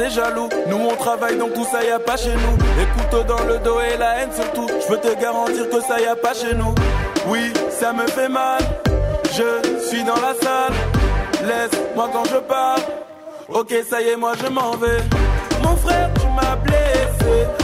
jaloux. 0.10 0.50
Nous 0.68 0.78
on 0.78 0.96
travaille 0.96 1.38
donc 1.38 1.54
tout 1.54 1.66
ça 1.72 1.84
y 1.84 1.92
a 1.92 2.00
pas 2.00 2.18
chez 2.18 2.34
nous. 2.34 2.58
Les 2.78 2.86
couteaux 2.86 3.24
dans 3.24 3.44
le 3.46 3.60
dos 3.60 3.80
et 3.80 3.98
la 3.98 4.20
haine 4.20 4.32
surtout. 4.34 4.68
Je 4.82 4.88
peux 4.88 4.98
te 4.98 5.20
garantir 5.22 5.70
que 5.70 5.82
ça 5.82 6.00
y 6.00 6.06
a 6.06 6.16
pas 6.16 6.34
chez 6.34 6.54
nous. 6.54 6.74
Oui, 7.28 7.52
ça 7.70 7.94
me 7.94 8.08
fait 8.08 8.30
mal. 8.30 8.60
Je 9.32 9.88
suis 9.88 10.04
dans 10.04 10.16
la 10.16 10.34
salle. 10.42 10.74
Laisse-moi 11.46 12.10
quand 12.12 12.26
je 12.26 12.38
parle. 12.38 12.82
Ok, 13.50 13.74
ça 13.90 14.02
y 14.02 14.10
est, 14.10 14.16
moi 14.16 14.34
je 14.44 14.50
m'en 14.50 14.72
vais. 14.72 15.04
Mon 15.64 15.76
frère, 15.76 16.10
tu 16.20 16.28
m'as 16.28 16.56
blessé. 16.58 17.57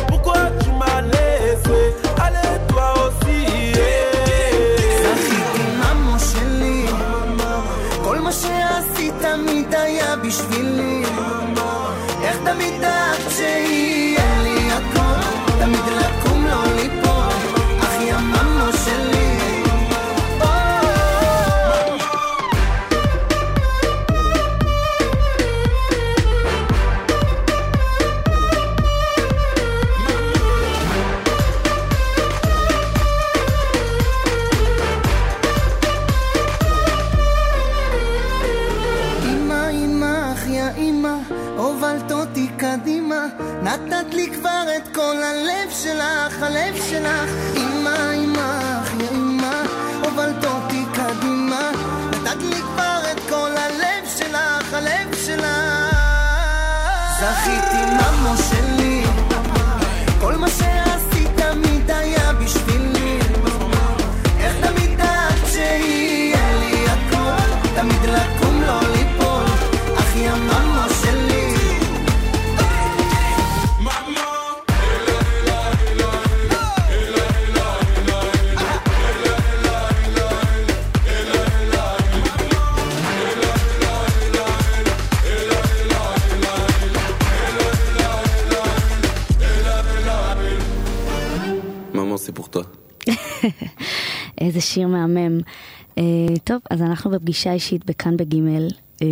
שיר 94.74 94.88
מהמם. 94.88 95.40
Uh, 95.40 96.00
טוב, 96.44 96.62
אז 96.70 96.82
אנחנו 96.82 97.12
בפגישה 97.12 97.54
אישית 97.54 97.86
בכאן 97.86 98.18
בגימל. 98.18 98.68
Uh, 98.68 99.04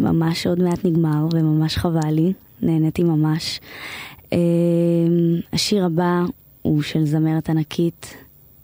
ממש 0.00 0.46
עוד 0.46 0.62
מעט 0.62 0.84
נגמר 0.84 1.26
וממש 1.32 1.76
חבל 1.76 2.10
לי, 2.10 2.32
נהניתי 2.62 3.04
ממש. 3.04 3.60
Uh, 4.24 4.34
השיר 5.52 5.84
הבא 5.84 6.22
הוא 6.62 6.82
של 6.82 7.04
זמרת 7.04 7.50
ענקית, 7.50 8.14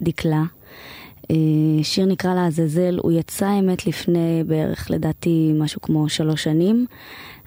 דקלה. 0.02 0.44
Uh, 1.22 1.26
שיר 1.82 2.06
נקרא 2.06 2.34
לעזאזל, 2.34 2.98
הוא 3.02 3.12
יצא 3.12 3.46
האמת 3.46 3.86
לפני 3.86 4.44
בערך 4.46 4.90
לדעתי 4.90 5.52
משהו 5.54 5.80
כמו 5.80 6.08
שלוש 6.08 6.44
שנים, 6.44 6.86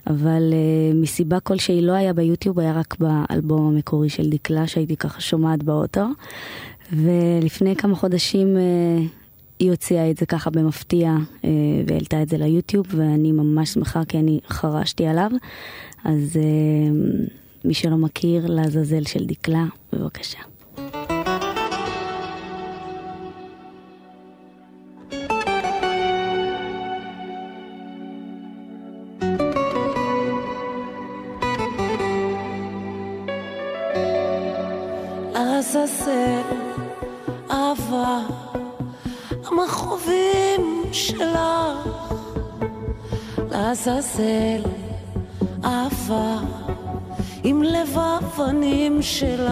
אבל 0.08 0.44
uh, 0.52 0.96
מסיבה 0.96 1.40
כלשהי 1.40 1.82
לא 1.82 1.92
היה 1.92 2.14
ביוטיוב, 2.14 2.60
היה 2.60 2.74
רק 2.74 2.96
באלבום 3.00 3.68
המקורי 3.68 4.10
של 4.10 4.30
דקלה 4.30 4.68
שהייתי 4.68 4.96
ככה 4.96 5.22
שומעת 5.22 5.64
באוטו. 5.64 6.06
ולפני 6.92 7.76
כמה 7.76 7.96
חודשים 7.96 8.56
uh, 8.56 8.60
היא 9.60 9.70
הוציאה 9.72 10.12
את 10.12 10.18
זה 10.18 10.26
ככה 10.26 10.50
במפתיע 10.50 11.16
uh, 11.18 11.46
והעלתה 11.88 12.22
את 12.22 12.30
זה 12.30 12.38
ליוטיוב 12.38 12.86
ואני 12.90 13.32
ממש 13.32 13.70
שמחה 13.70 14.06
כי 14.06 14.18
אני 14.18 14.40
חרשתי 14.48 15.08
עליו. 15.08 15.32
אז 16.04 16.36
uh, 16.36 17.30
מי 17.66 17.74
שלא 17.74 17.98
מכיר, 17.98 18.48
לעזאזל 18.48 19.04
של 19.04 19.26
דקלה, 19.26 19.66
בבקשה. 19.94 20.49
שלך 41.10 41.88
לעזאזל 43.52 44.62
אהבה 45.66 46.38
עם 47.44 47.64
לב 47.64 47.98
האבנים 47.98 49.02
שלך 49.02 49.52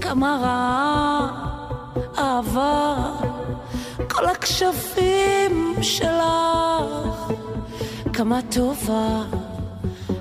כמה 0.00 0.38
רעה 0.42 1.28
אהבה 2.18 2.96
כל 4.10 4.26
הכשפים 4.26 5.74
שלך 5.82 7.32
כמה 8.12 8.40
טובה 8.50 9.22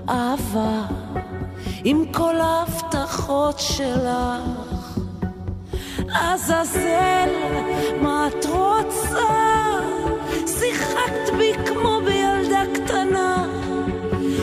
אהבה 0.09 0.81
עם 1.83 2.05
כל 2.11 2.35
ההבטחות 2.41 3.59
שלך. 3.59 4.68
לעזאזל, 6.09 7.29
מה 8.01 8.27
את 8.27 8.45
רוצה? 8.45 9.27
שיחקת 10.47 11.33
בי 11.37 11.51
כמו 11.65 12.01
בילדה 12.05 12.63
קטנה. 12.73 13.45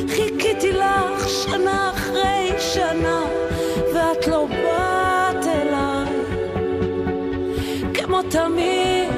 חיכיתי 0.09 0.73
לך 0.73 1.29
שנה 1.29 1.91
אחרי 1.91 2.53
שנה, 2.59 3.23
ואת 3.95 4.27
לא 4.27 4.47
באת 4.47 5.47
אליי. 5.47 6.13
כמו 7.95 8.23
תמיד, 8.23 9.11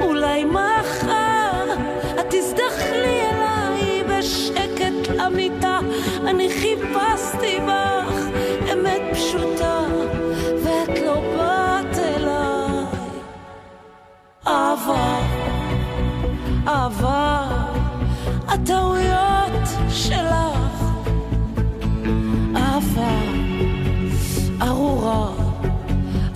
אולי 0.00 0.44
מחר 0.44 1.74
את 2.20 2.26
תזדחלי 2.30 3.20
אליי 3.30 4.04
בשקט 4.04 5.08
למיטה. 5.08 5.78
אני 6.26 6.50
חיפשתי 6.50 7.60
בך 7.66 7.89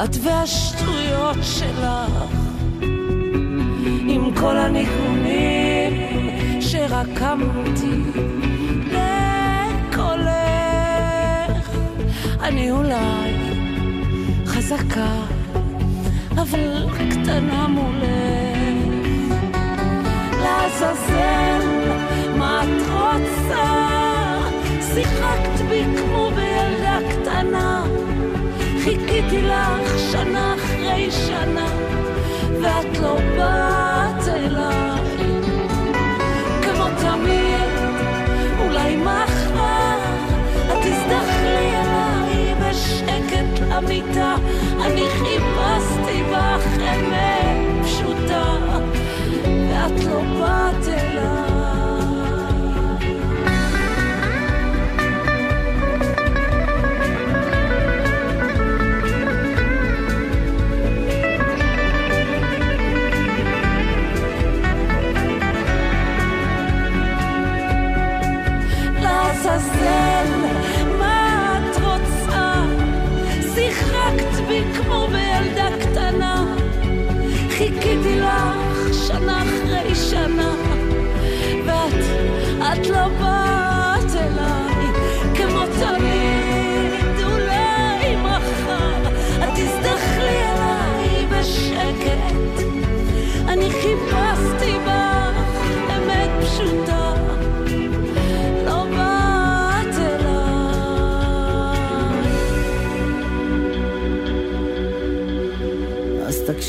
את 0.05 0.17
והשטויות 0.23 1.37
שלך. 1.43 2.13
עם 4.09 4.35
כל 4.35 4.57
הניגונים 4.57 5.93
שרקמתי. 6.61 8.05
אני 12.45 12.71
אולי 12.71 13.35
חזקה, 14.47 15.23
אבל 16.33 16.87
קטנה 16.93 17.69
מולך. 17.69 18.05
לעזאזל, 20.43 21.67
מה 22.39 22.63
את 22.63 22.83
רוצה? 22.93 23.65
שיחקת 24.81 25.61
בי 25.69 25.85
כמו 25.97 26.31
בילדה 26.31 26.99
קטנה. 27.11 27.94
חיכיתי 28.85 29.43
לך 29.43 29.99
שנה 30.13 30.55
אחרי 30.55 31.11
שנה, 31.11 31.67
ואת 32.63 32.99
לא 33.03 33.17
באת 33.37 34.29
אליי. 34.29 35.01
כמו 36.63 36.85
תמיד, 37.01 37.71
אולי 38.61 38.97
מחר 38.97 39.99
את 40.67 40.79
תזדחלי 40.83 41.77
אליי 41.77 42.55
בשקט 42.55 43.61
למיטה. 43.69 44.35
אני 44.85 45.05
חיפשתי 45.09 46.23
בך 46.33 46.67
אמת 46.79 47.85
פשוטה, 47.85 48.57
ואת 49.45 50.05
לא 50.05 50.21
באת 50.21 50.89
אליי. 50.89 51.54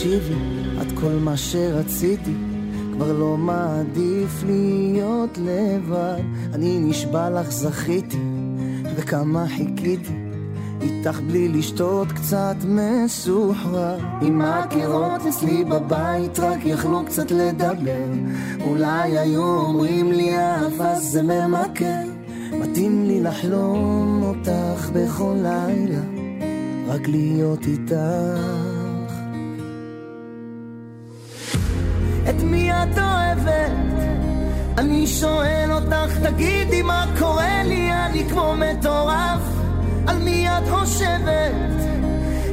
תקשיבי, 0.05 0.35
את 0.81 0.99
כל 0.99 1.11
מה 1.19 1.37
שרציתי, 1.37 2.33
כבר 2.93 3.13
לא 3.13 3.37
מעדיף 3.37 4.43
להיות 4.45 5.37
לבד. 5.37 6.21
אני 6.53 6.79
נשבע 6.79 7.29
לך 7.29 7.51
זכיתי, 7.51 8.17
וכמה 8.95 9.45
חיכיתי, 9.47 10.13
איתך 10.81 11.19
בלי 11.27 11.47
לשתות 11.47 12.11
קצת 12.11 12.55
מסוחרר. 12.65 13.97
אם 14.21 14.41
הקירות 14.41 15.21
אצלי 15.29 15.63
בבית 15.63 16.39
רק 16.39 16.59
יכלו 16.65 17.05
קצת 17.05 17.31
לדבר, 17.31 18.05
אולי 18.67 19.17
היו 19.17 19.43
אומרים 19.43 20.11
לי 20.11 20.37
אהבה 20.37 20.99
זה 20.99 21.21
ממכר. 21.21 22.03
מתאים 22.51 23.05
לי 23.05 23.21
לחלום 23.21 24.23
אותך 24.23 24.89
בכל 24.93 25.35
לילה, 25.35 26.01
רק 26.87 27.07
להיות 27.07 27.65
איתך. 27.67 28.74
את 32.29 32.43
מי 32.43 32.71
את 32.71 32.97
אוהבת? 32.97 33.71
אני 34.77 35.07
שואל 35.07 35.69
אותך, 35.71 36.17
תגידי 36.23 36.81
מה 36.81 37.05
קורה 37.19 37.63
לי, 37.63 37.93
אני 37.93 38.29
כמו 38.29 38.53
מטורף. 38.57 39.41
על 40.07 40.17
מי 40.17 40.47
את 40.49 40.69
חושבת? 40.69 41.75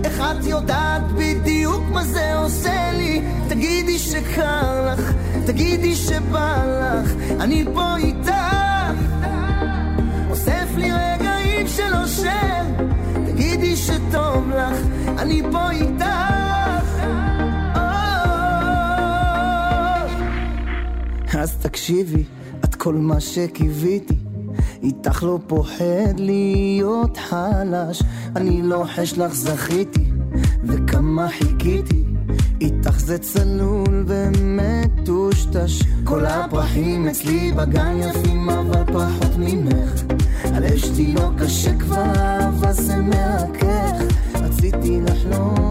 איך 0.05 0.21
את 0.21 0.45
יודעת 0.45 1.03
בדיוק 1.13 1.83
מה 1.91 2.05
זה 2.05 2.39
עושה 2.39 2.91
לי? 2.93 3.23
תגידי 3.49 3.99
שקר 3.99 4.93
לך, 4.93 5.13
תגידי 5.47 5.97
שבא 5.97 6.65
לך, 6.67 7.13
אני 7.41 7.65
פה 7.75 7.97
איתך. 7.97 8.33
אוסף 10.31 10.67
לי 10.77 10.91
רגעים 10.93 11.67
של 11.67 11.95
אושר, 12.03 12.63
תגידי 13.27 13.77
שטוב 13.77 14.51
לך, 14.51 14.79
אני 15.19 15.43
פה 15.53 15.71
איתך. 15.71 16.52
אז 21.39 21.55
תקשיבי, 21.57 22.25
את 22.65 22.75
כל 22.75 22.95
מה 22.95 23.21
שקיוויתי. 23.21 24.17
איתך 24.83 25.23
לא 25.23 25.39
פוחד 25.47 26.15
להיות 26.19 27.17
חלש, 27.17 28.03
אני 28.37 28.63
לוחש 28.63 29.19
לך 29.19 29.35
זכיתי, 29.35 30.05
וכמה 30.65 31.29
חיכיתי. 31.29 32.05
איתך 32.61 33.01
זה 33.01 33.19
צלול 33.19 34.05
ומטושטש, 34.07 35.83
כל 36.05 36.27
הפרחים 36.27 37.09
אצלי 37.09 37.53
בגן 37.53 37.97
יפים 37.99 38.51
אבל 38.51 38.85
פחות 38.87 39.37
ממך. 39.39 40.03
הלב 40.45 40.77
שלי 40.77 41.15
לא 41.15 41.31
קשה 41.39 41.79
כבר, 41.79 42.49
אבל 42.49 42.73
זה 42.73 42.97
מרכך. 42.97 44.03
רציתי 44.35 45.01
לחלום 45.01 45.62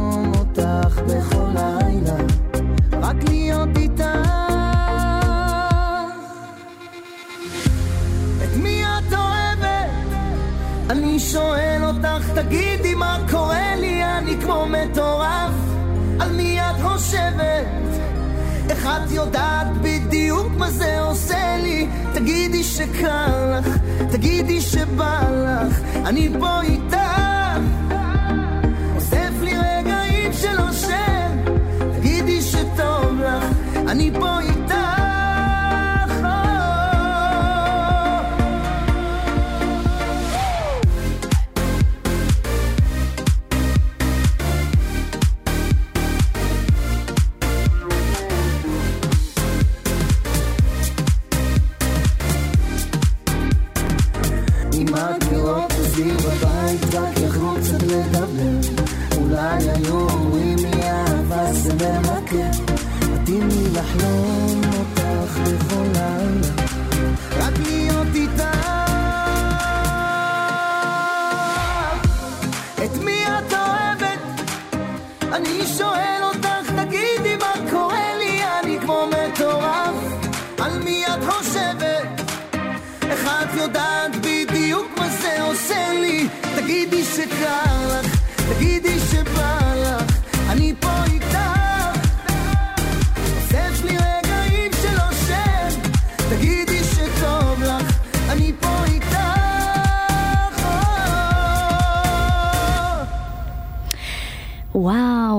שואל 11.21 11.81
אותך, 11.83 12.29
תגידי 12.35 12.93
מה 12.95 13.17
קורה 13.31 13.75
לי, 13.75 14.03
אני 14.03 14.35
כמו 14.41 14.65
מטורף. 14.65 15.53
על 16.19 16.31
מי 16.31 16.59
את 16.61 16.81
חושבת? 16.81 17.65
איך 18.69 18.85
את 18.85 19.11
יודעת 19.11 19.67
בדיוק 19.81 20.47
מה 20.57 20.71
זה 20.71 21.01
עושה 21.01 21.57
לי? 21.63 21.87
תגידי 22.13 22.63
שקר 22.63 23.59
לך, 23.59 23.77
תגידי 24.11 24.61
שבא 24.61 25.21
לך, 25.31 25.79
אני 26.05 26.29
פה 26.39 26.61
איתך. 26.61 26.97
אוסף 28.95 29.41
לי 29.41 29.53
רגעים 29.57 30.33
של 30.33 30.61
אושר, 30.61 31.27
תגידי 31.95 32.41
שטוב 32.41 33.19
לך, 33.19 33.45
אני 33.87 34.11
פה 34.19 34.39
איתך. 34.39 34.80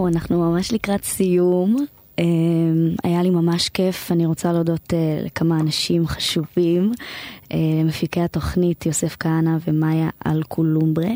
וואו, 0.03 0.13
אנחנו 0.13 0.51
ממש 0.51 0.73
לקראת 0.73 1.05
סיום. 1.05 1.77
Um, 2.21 2.23
היה 3.05 3.23
לי 3.23 3.31
ממש 3.31 3.69
כיף, 3.69 4.13
אני 4.13 4.27
רוצה 4.27 4.53
להודות 4.53 4.93
uh, 4.93 5.27
לכמה 5.27 5.61
אנשים 5.61 6.07
חשובים, 6.07 6.93
uh, 6.93 7.55
למפיקי 7.81 8.21
התוכנית 8.21 8.87
יוסף 8.87 9.17
כהנא 9.21 9.57
ומאיה 9.67 10.09
אלקולומברה, 10.27 11.11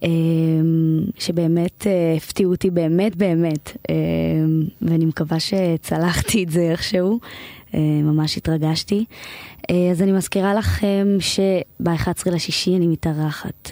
um, 0.00 0.06
שבאמת 1.18 1.82
uh, 1.82 2.16
הפתיעו 2.16 2.52
אותי 2.52 2.70
באמת 2.70 3.16
באמת, 3.16 3.76
um, 3.76 3.90
ואני 4.82 5.04
מקווה 5.04 5.40
שצלחתי 5.40 6.44
את 6.44 6.50
זה 6.50 6.60
איכשהו, 6.60 7.20
ממש 8.04 8.36
התרגשתי. 8.36 9.04
אז 9.90 10.02
אני 10.02 10.12
מזכירה 10.12 10.54
לכם 10.54 11.06
שב-11 11.20 12.30
לשישי 12.32 12.76
אני 12.76 12.86
מתארחת 12.86 13.70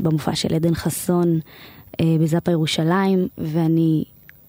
במופע 0.00 0.34
של 0.34 0.54
עדן 0.54 0.74
חסון. 0.74 1.40
אה, 2.00 2.16
בזאפה 2.20 2.50
ירושלים, 2.50 3.28
ואני 3.38 4.04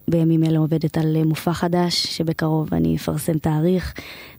בימים 0.08 0.43
אלה 0.43 0.60
עובדת 0.60 0.97
על 0.97 1.16
אה, 1.16 1.24
מופע 1.24 1.54
חדש, 1.54 2.08
שבקרוב 2.08 2.74
אני 2.74 2.95
אפרסם 2.95 3.38
תאריך, 3.38 3.93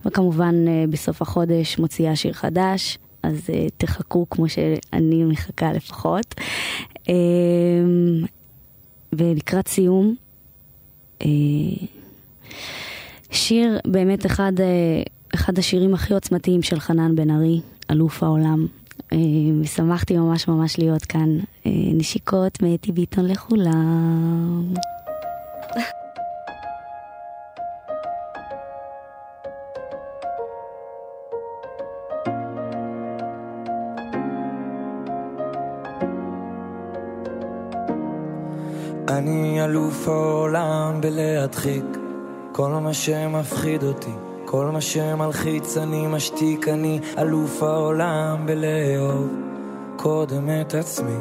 וכמובן 0.04 0.54
אה, 0.68 0.84
בסוף 0.90 1.22
החודש 1.22 1.78
מוציאה 1.78 2.16
שיר 2.16 2.32
חדש, 2.32 2.98
אז 3.22 3.50
תחכו 3.76 4.26
כמו 4.30 4.48
שאני 4.48 5.24
מחכה 5.24 5.72
לפחות. 5.72 6.34
ולקראת 9.12 9.68
סיום, 9.68 10.14
שיר 13.30 13.78
באמת 13.86 14.26
אחד, 14.26 14.52
אחד 15.34 15.58
השירים 15.58 15.94
הכי 15.94 16.14
עוצמתיים 16.14 16.62
של 16.62 16.80
חנן 16.80 17.16
בן 17.16 17.30
ארי, 17.30 17.60
אלוף 17.90 18.22
העולם, 18.22 18.66
אה, 19.12 19.18
ושמחתי 19.60 20.16
ממש 20.16 20.48
ממש 20.48 20.78
להיות 20.78 21.04
כאן. 21.04 21.38
אה, 21.66 21.70
נשיקות 21.94 22.62
מאתי 22.62 22.92
ביטון 22.92 23.26
לכולם. 23.26 24.74
אני 39.08 39.64
אלוף 39.64 40.08
העולם 40.08 41.00
בלהדחיק 41.00 41.84
כל 42.52 42.68
מה 42.68 42.94
שמפחיד 42.94 43.82
אותי 43.82 44.21
כל 44.52 44.66
מה 44.66 44.80
שמלחיץ 44.80 45.76
אני 45.76 46.06
משתיק, 46.06 46.68
אני 46.68 47.00
אלוף 47.18 47.62
העולם 47.62 48.46
בלאהוב 48.46 49.28
קודם 49.96 50.48
את 50.60 50.74
עצמי, 50.74 51.16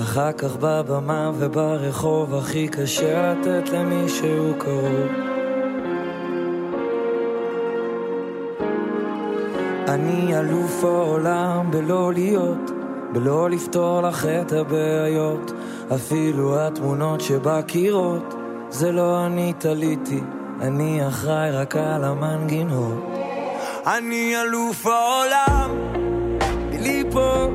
אחר 0.00 0.32
כך 0.32 0.56
בבמה 0.60 1.30
וברחוב 1.38 2.34
הכי 2.34 2.68
קשה 2.68 3.32
לתת 3.32 3.72
למישהו 3.72 4.54
קרוב. 4.58 5.08
אני 9.88 10.38
אלוף 10.38 10.84
העולם 10.84 11.70
בלא 11.70 12.12
להיות, 12.12 12.70
בלא 13.12 13.50
לפתור 13.50 14.02
לך 14.02 14.26
את 14.26 14.52
הבעיות, 14.52 15.52
אפילו 15.94 16.60
התמונות 16.60 17.20
שבקירות, 17.20 18.34
זה 18.70 18.92
לא 18.92 19.26
אני 19.26 19.52
תליתי. 19.58 20.20
אני 20.60 21.08
אחראי 21.08 21.50
רק 21.50 21.76
על 21.76 22.04
המנגינות. 22.04 23.04
אני 23.86 24.34
אלוף 24.42 24.86
העולם, 24.86 25.70
ליפול 26.72 27.54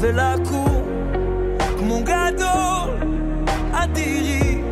ולקום 0.00 0.84
כמו 1.78 2.00
גדול, 2.02 2.90
אדירי, 3.72 4.62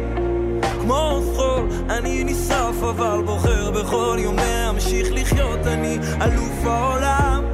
כמו 0.80 1.20
חול. 1.36 1.68
אני 1.90 2.24
נשרף 2.24 2.82
אבל 2.82 3.22
בוחר 3.24 3.70
בכל 3.70 4.16
יום 4.20 4.36
להמשיך 4.36 5.08
לחיות. 5.12 5.66
אני 5.66 5.98
אלוף 6.22 6.64
העולם, 6.64 7.44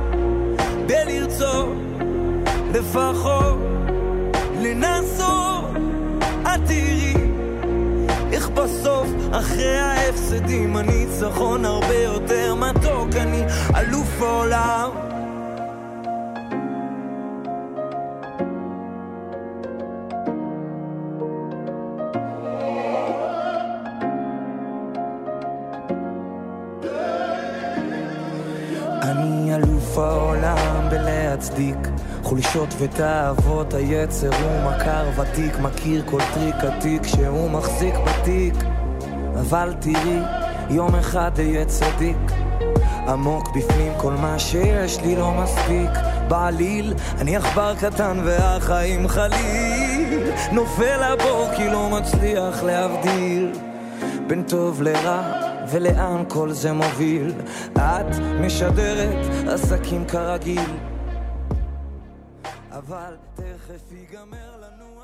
בלראות 0.87 1.17
לפחות 2.75 3.59
לנסות, 4.61 5.46
אחרי 9.39 9.79
ההפסדים, 9.79 10.77
הניצחון 10.77 11.65
הרבה 11.65 11.95
יותר 11.95 12.55
מתוק, 12.55 13.09
אני 13.17 13.45
אלוף 13.77 14.23
העולם. 14.23 14.91
העולם 29.99 30.89
חולשות 32.23 32.69
ותאוות. 32.79 33.75
היצר 33.75 34.31
הוא 34.43 34.71
מכר 34.71 35.09
ותיק 35.17 35.59
מכיר 35.59 36.03
כל 36.07 36.21
טריק 36.35 36.55
עתיק 36.55 37.07
שהוא 37.07 37.51
מחזיק 37.51 37.95
בתיק 37.95 38.55
אבל 39.49 39.75
תראי 39.81 40.21
יום 40.71 40.95
אחד 40.95 41.31
אהיה 41.39 41.65
צדיק. 41.65 42.17
עמוק 43.09 43.57
בפנים 43.57 43.93
כל 43.97 44.13
מה 44.13 44.39
שיש 44.39 45.01
לי 45.01 45.17
לא 45.17 45.33
מספיק. 45.33 45.91
בעליל 46.29 46.95
אני 47.19 47.37
עכבר 47.37 47.75
קטן 47.81 48.21
והחיים 48.25 49.09
חליל. 49.09 50.31
נופל 50.53 51.03
הבור 51.03 51.49
כי 51.57 51.71
לא 51.71 51.89
מצליח 51.91 52.63
להבדיל 52.63 53.53
בין 54.27 54.43
טוב 54.43 54.83
לרע 54.83 55.23
ולאן 55.71 56.25
כל 56.29 56.53
זה 56.53 56.73
מוביל. 56.73 57.33
את 57.77 58.17
משדרת 58.41 59.49
עסקים 59.49 60.05
כרגיל 60.05 60.71
אבל 62.71 63.17
תכף 63.35 63.93
ייגמר 63.93 64.57
לנו 64.57 64.96